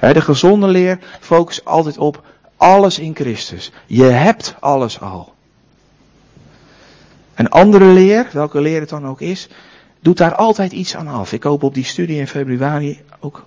[0.00, 2.24] De gezonde leer focust altijd op
[2.56, 3.72] alles in Christus.
[3.86, 5.32] Je hebt alles al.
[7.34, 9.48] Een andere leer, welke leer het dan ook is,
[10.00, 11.32] doet daar altijd iets aan af.
[11.32, 13.46] Ik hoop op die studie in februari ook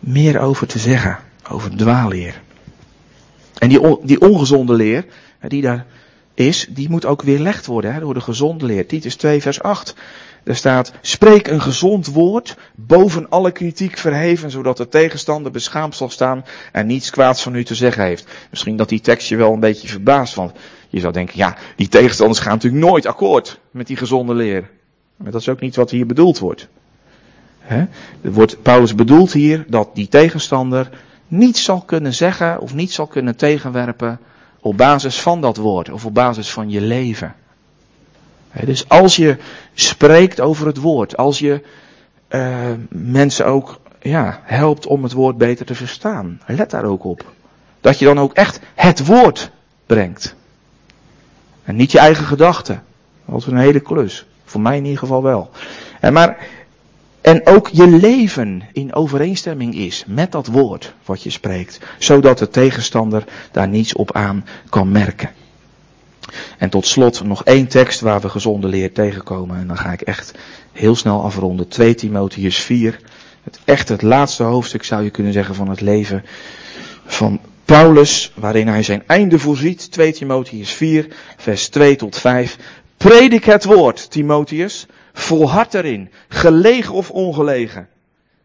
[0.00, 1.18] meer over te zeggen.
[1.50, 2.40] Over dwaalleer.
[3.58, 5.06] En die, die ongezonde leer,
[5.48, 5.86] die daar
[6.36, 8.86] is, die moet ook weerlegd worden hè, door de gezonde leer.
[8.86, 9.94] Titus 2 vers 8.
[10.44, 16.10] Er staat, spreek een gezond woord, boven alle kritiek verheven, zodat de tegenstander beschaamd zal
[16.10, 18.26] staan en niets kwaads van u te zeggen heeft.
[18.50, 20.52] Misschien dat die tekst je wel een beetje verbaast, want
[20.88, 24.70] je zou denken, ja, die tegenstanders gaan natuurlijk nooit akkoord met die gezonde leer.
[25.16, 26.68] Maar dat is ook niet wat hier bedoeld wordt.
[28.20, 30.90] Er wordt Paulus bedoelt hier dat die tegenstander
[31.28, 34.18] niets zal kunnen zeggen of niet zal kunnen tegenwerpen
[34.66, 37.34] op basis van dat woord of op basis van je leven.
[38.64, 39.36] dus als je
[39.74, 41.62] spreekt over het woord, als je
[42.28, 47.24] uh, mensen ook ja, helpt om het woord beter te verstaan, let daar ook op.
[47.80, 49.50] Dat je dan ook echt het woord
[49.86, 50.34] brengt.
[51.64, 52.82] En niet je eigen gedachten.
[53.24, 54.26] Dat is een hele klus.
[54.44, 55.50] Voor mij in ieder geval wel.
[56.00, 56.48] En maar,
[57.26, 61.78] en ook je leven in overeenstemming is met dat woord wat je spreekt.
[61.98, 65.30] Zodat de tegenstander daar niets op aan kan merken.
[66.58, 69.56] En tot slot nog één tekst waar we gezonde leer tegenkomen.
[69.56, 70.32] En dan ga ik echt
[70.72, 71.68] heel snel afronden.
[71.68, 73.00] 2 Timotheus 4.
[73.42, 76.24] Het echt het laatste hoofdstuk zou je kunnen zeggen van het leven
[77.06, 78.32] van Paulus.
[78.34, 79.90] Waarin hij zijn einde voorziet.
[79.92, 82.56] 2 Timotheus 4 vers 2 tot 5.
[82.96, 84.86] Predik het woord, Timotheus.
[85.18, 87.88] Volhard erin, gelegen of ongelegen.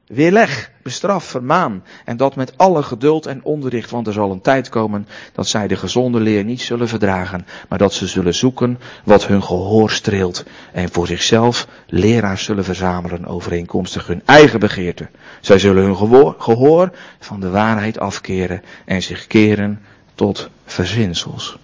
[0.07, 1.83] Weerleg, bestraf, vermaan.
[2.05, 5.67] En dat met alle geduld en onderricht, want er zal een tijd komen dat zij
[5.67, 10.43] de gezonde leer niet zullen verdragen, maar dat ze zullen zoeken wat hun gehoor streelt
[10.71, 15.07] en voor zichzelf leraars zullen verzamelen overeenkomstig hun eigen begeerte.
[15.41, 15.97] Zij zullen hun
[16.37, 19.81] gehoor van de waarheid afkeren en zich keren
[20.15, 21.57] tot verzinsels.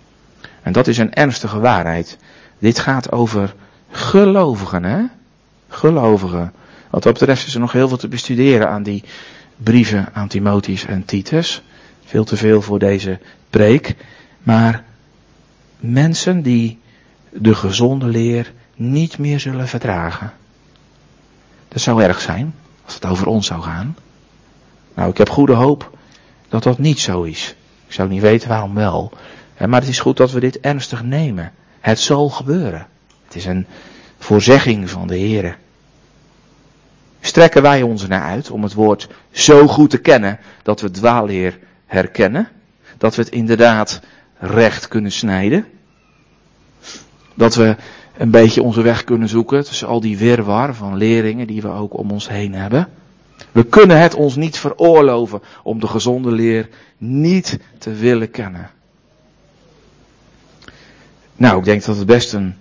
[0.61, 2.17] En dat is een ernstige waarheid.
[2.59, 3.55] Dit gaat over
[3.91, 5.03] gelovigen, hè?
[5.69, 6.53] Gelovigen.
[6.89, 9.03] Wat dat betreft is er nog heel veel te bestuderen aan die
[9.57, 11.61] brieven aan Timotheus en Titus.
[12.05, 13.19] Veel te veel voor deze
[13.49, 13.95] preek.
[14.43, 14.83] Maar
[15.79, 16.79] mensen die
[17.29, 20.33] de gezonde leer niet meer zullen verdragen.
[21.67, 23.95] Dat zou erg zijn als het over ons zou gaan.
[24.93, 25.97] Nou, ik heb goede hoop
[26.49, 27.55] dat dat niet zo is.
[27.87, 29.11] Ik zou niet weten waarom wel.
[29.67, 31.51] Maar het is goed dat we dit ernstig nemen.
[31.79, 32.87] Het zal gebeuren.
[33.27, 33.65] Het is een
[34.17, 35.57] voorzegging van de Heer.
[37.19, 41.59] Strekken wij ons naar uit om het woord zo goed te kennen dat we dwaalleer
[41.85, 42.47] herkennen?
[42.97, 44.01] Dat we het inderdaad
[44.39, 45.65] recht kunnen snijden?
[47.33, 47.75] Dat we
[48.17, 51.97] een beetje onze weg kunnen zoeken tussen al die wirwar van leringen die we ook
[51.97, 52.89] om ons heen hebben?
[53.51, 58.69] We kunnen het ons niet veroorloven om de gezonde leer niet te willen kennen.
[61.35, 62.55] Nou, ik denk dat het best een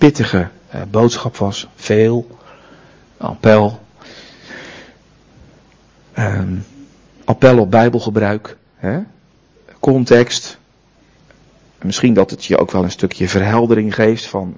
[0.00, 1.68] pittige eh, boodschap was.
[1.74, 2.38] Veel.
[3.16, 3.80] Appel.
[6.12, 6.54] Ehm,
[7.24, 8.56] appel op bijbelgebruik.
[8.74, 9.00] Hè?
[9.80, 10.58] Context.
[11.82, 14.56] Misschien dat het je ook wel een stukje verheldering geeft van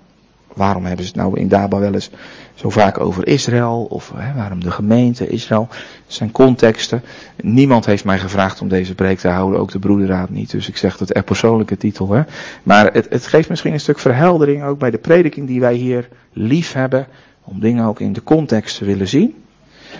[0.54, 2.10] waarom hebben ze het nou in Daba wel eens
[2.54, 3.86] zo vaak over Israël?
[3.90, 5.68] Of hè, waarom de gemeente Israël?
[5.70, 7.02] Dat zijn contexten.
[7.42, 10.50] Niemand heeft mij gevraagd om deze preek te houden, ook de broederraad niet.
[10.50, 12.10] Dus ik zeg het er persoonlijke titel.
[12.12, 12.22] Hè.
[12.62, 16.08] Maar het, het geeft misschien een stuk verheldering ook bij de prediking die wij hier
[16.32, 17.06] lief hebben.
[17.44, 19.34] Om dingen ook in de context te willen zien.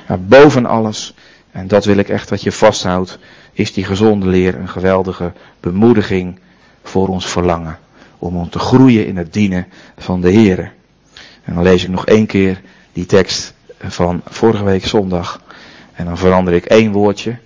[0.09, 1.15] Maar boven alles,
[1.51, 3.19] en dat wil ik echt dat je vasthoudt,
[3.53, 6.39] is die gezonde leer een geweldige bemoediging
[6.83, 7.79] voor ons verlangen
[8.23, 9.67] om ons te groeien in het dienen
[9.97, 10.73] van de Heer.
[11.45, 12.61] En dan lees ik nog één keer
[12.93, 15.41] die tekst van vorige week zondag.
[15.93, 17.39] En dan verander ik één woordje.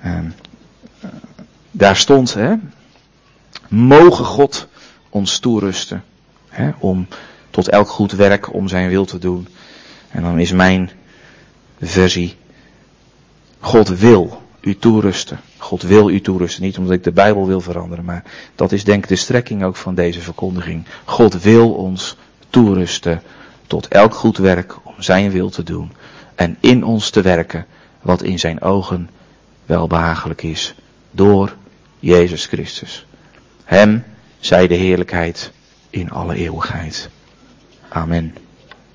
[0.00, 0.18] Eh,
[1.70, 2.54] daar stond, hè,
[3.68, 4.68] mogen God
[5.08, 6.04] ons toerusten.
[6.48, 7.06] Hè, om
[7.50, 9.48] tot elk goed werk om zijn wil te doen.
[10.10, 10.90] En dan is mijn
[11.80, 12.36] versie,
[13.60, 15.40] God wil u toerusten.
[15.64, 16.62] God wil u toerusten.
[16.62, 19.76] Niet omdat ik de Bijbel wil veranderen, maar dat is denk ik de strekking ook
[19.76, 20.84] van deze verkondiging.
[21.04, 22.16] God wil ons
[22.50, 23.22] toerusten
[23.66, 25.92] tot elk goed werk om zijn wil te doen.
[26.34, 27.66] En in ons te werken
[28.02, 29.10] wat in zijn ogen
[29.66, 30.74] welbehagelijk is.
[31.10, 31.56] Door
[31.98, 33.06] Jezus Christus.
[33.64, 34.04] Hem
[34.38, 35.52] zij de heerlijkheid
[35.90, 37.08] in alle eeuwigheid.
[37.88, 38.34] Amen.